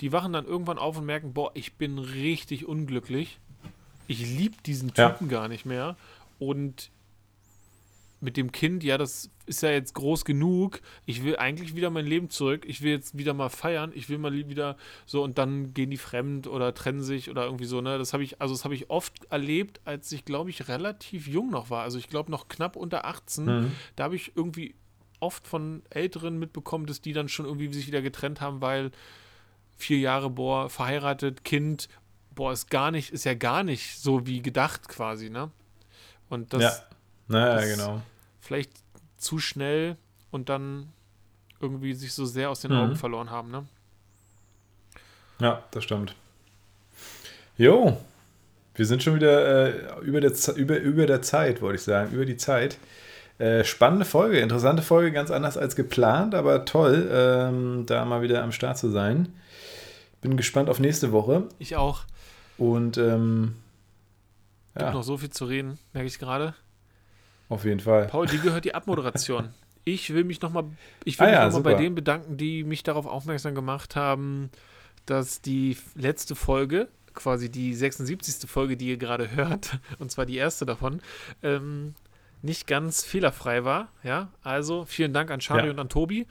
[0.00, 3.38] die wachen dann irgendwann auf und merken, boah, ich bin richtig unglücklich.
[4.06, 5.38] Ich liebe diesen Typen ja.
[5.38, 5.96] gar nicht mehr.
[6.38, 6.90] Und
[8.20, 10.80] mit dem Kind, ja, das ist ja jetzt groß genug.
[11.04, 12.64] Ich will eigentlich wieder mein Leben zurück.
[12.66, 13.90] Ich will jetzt wieder mal feiern.
[13.94, 14.76] Ich will mal wieder
[15.06, 17.98] so und dann gehen die fremd oder trennen sich oder irgendwie so, ne?
[17.98, 21.50] Das habe ich, also das habe ich oft erlebt, als ich, glaube ich, relativ jung
[21.50, 21.82] noch war.
[21.82, 23.44] Also ich glaube noch knapp unter 18.
[23.44, 23.72] Mhm.
[23.96, 24.76] Da habe ich irgendwie
[25.18, 28.92] oft von Älteren mitbekommen, dass die dann schon irgendwie sich wieder getrennt haben, weil
[29.76, 31.88] vier Jahre, boah, verheiratet, Kind,
[32.36, 35.50] boah, ist gar nicht, ist ja gar nicht so wie gedacht quasi, ne?
[36.28, 36.72] Und das, ja.
[37.26, 38.02] Naja, genau.
[38.40, 38.72] Vielleicht
[39.20, 39.96] zu schnell
[40.30, 40.92] und dann
[41.60, 42.78] irgendwie sich so sehr aus den mhm.
[42.78, 43.66] Augen verloren haben, ne?
[45.38, 46.14] Ja, das stimmt.
[47.56, 47.98] Jo,
[48.74, 52.24] wir sind schon wieder äh, über, der, über, über der Zeit, wollte ich sagen, über
[52.24, 52.78] die Zeit.
[53.38, 58.42] Äh, spannende Folge, interessante Folge, ganz anders als geplant, aber toll, ähm, da mal wieder
[58.42, 59.34] am Start zu sein.
[60.20, 61.48] Bin gespannt auf nächste Woche.
[61.58, 62.04] Ich auch.
[62.58, 63.56] Und ähm,
[64.74, 64.82] ja.
[64.82, 66.54] Gibt noch so viel zu reden, merke ich gerade.
[67.50, 68.06] Auf jeden Fall.
[68.06, 69.50] Paul, dir gehört die Abmoderation.
[69.84, 70.64] ich will mich nochmal
[71.18, 74.50] ah, ja, noch bei denen bedanken, die mich darauf aufmerksam gemacht haben,
[75.04, 78.48] dass die letzte Folge, quasi die 76.
[78.48, 81.00] Folge, die ihr gerade hört, und zwar die erste davon,
[81.42, 81.94] ähm,
[82.40, 83.88] nicht ganz fehlerfrei war.
[84.02, 85.72] Ja, also vielen Dank an Charlie ja.
[85.72, 86.26] und an Tobi.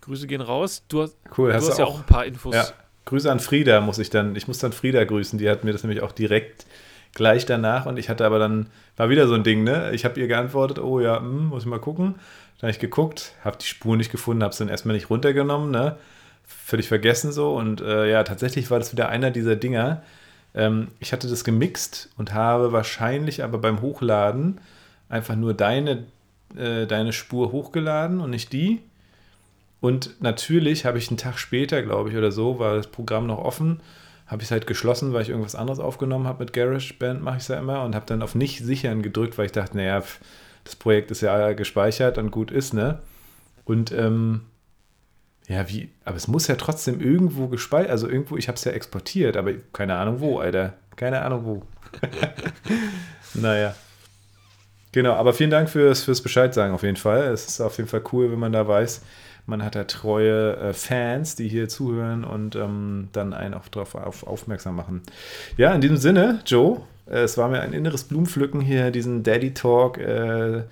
[0.00, 0.84] Grüße gehen raus.
[0.88, 2.54] Du hast, cool, du hast, hast ja auch ein paar Infos.
[2.54, 2.66] Ja.
[3.06, 5.82] Grüße an Frieda muss ich dann, ich muss dann Frieda grüßen, die hat mir das
[5.82, 6.66] nämlich auch direkt
[7.14, 9.92] gleich danach und ich hatte aber dann, war wieder so ein Ding, ne?
[9.92, 12.16] Ich habe ihr geantwortet, oh ja, hm, muss ich mal gucken.
[12.58, 15.70] Dann habe ich geguckt, habe die Spur nicht gefunden, habe es dann erstmal nicht runtergenommen,
[15.70, 15.96] ne?
[16.46, 20.02] Völlig vergessen so und äh, ja, tatsächlich war das wieder einer dieser Dinger.
[20.54, 24.60] Ähm, ich hatte das gemixt und habe wahrscheinlich aber beim Hochladen
[25.08, 26.04] einfach nur deine,
[26.56, 28.80] äh, deine Spur hochgeladen und nicht die.
[29.80, 33.38] Und natürlich habe ich einen Tag später, glaube ich, oder so, war das Programm noch
[33.38, 33.80] offen,
[34.26, 37.42] habe ich es halt geschlossen, weil ich irgendwas anderes aufgenommen habe mit GarageBand, mache ich
[37.42, 40.02] es ja immer, und habe dann auf nicht sichern gedrückt, weil ich dachte, naja,
[40.64, 43.00] das Projekt ist ja gespeichert und gut ist, ne?
[43.64, 44.42] Und ähm,
[45.46, 48.72] ja, wie, aber es muss ja trotzdem irgendwo gespeichert, also irgendwo, ich habe es ja
[48.72, 50.74] exportiert, aber keine Ahnung wo, Alter.
[50.96, 51.62] Keine Ahnung wo.
[53.34, 53.74] naja.
[54.92, 57.24] Genau, aber vielen Dank fürs, fürs Bescheid sagen auf jeden Fall.
[57.24, 59.02] Es ist auf jeden Fall cool, wenn man da weiß,
[59.46, 63.94] man hat da treue äh, Fans, die hier zuhören und ähm, dann einen auch darauf
[63.94, 65.02] auf, aufmerksam machen.
[65.56, 69.52] Ja, in diesem Sinne, Joe, äh, es war mir ein inneres Blumenpflücken hier, diesen Daddy
[69.52, 70.62] Talk, äh,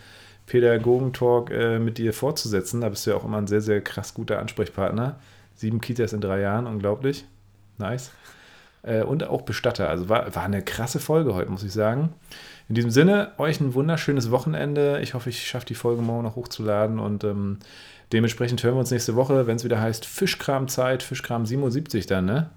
[0.46, 2.80] Pädagogen-Talk äh, mit dir fortzusetzen.
[2.80, 5.16] Da bist du ja auch immer ein sehr, sehr krass guter Ansprechpartner.
[5.54, 7.26] Sieben Kitas in drei Jahren, unglaublich.
[7.78, 8.10] Nice.
[8.82, 9.88] Äh, und auch Bestatter.
[9.88, 12.10] Also war, war eine krasse Folge heute, muss ich sagen.
[12.68, 15.00] In diesem Sinne, euch ein wunderschönes Wochenende.
[15.02, 17.58] Ich hoffe, ich schaffe die Folge morgen noch hochzuladen und ähm,
[18.12, 22.50] dementsprechend hören wir uns nächste Woche, wenn es wieder heißt Fischkramzeit, Fischkram 77 dann, ne?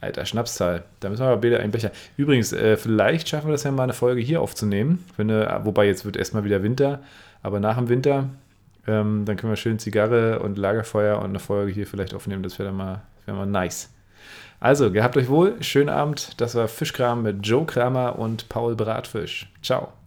[0.00, 0.84] Alter, Schnapszahl.
[1.00, 1.90] Da müssen wir aber bitte einen Becher.
[2.16, 5.04] Übrigens, äh, vielleicht schaffen wir das ja mal eine Folge hier aufzunehmen.
[5.14, 7.00] Finde, wobei jetzt wird erstmal wieder Winter,
[7.42, 8.30] aber nach dem Winter
[8.86, 12.42] Ähm, dann können wir schön Zigarre und Lagerfeuer und eine Folge hier vielleicht aufnehmen.
[12.42, 13.90] Das wäre dann mal, wär mal nice.
[14.58, 15.62] Also, gehabt euch wohl.
[15.62, 16.40] Schönen Abend.
[16.40, 19.52] Das war Fischkram mit Joe Kramer und Paul Bratfisch.
[19.62, 19.99] Ciao.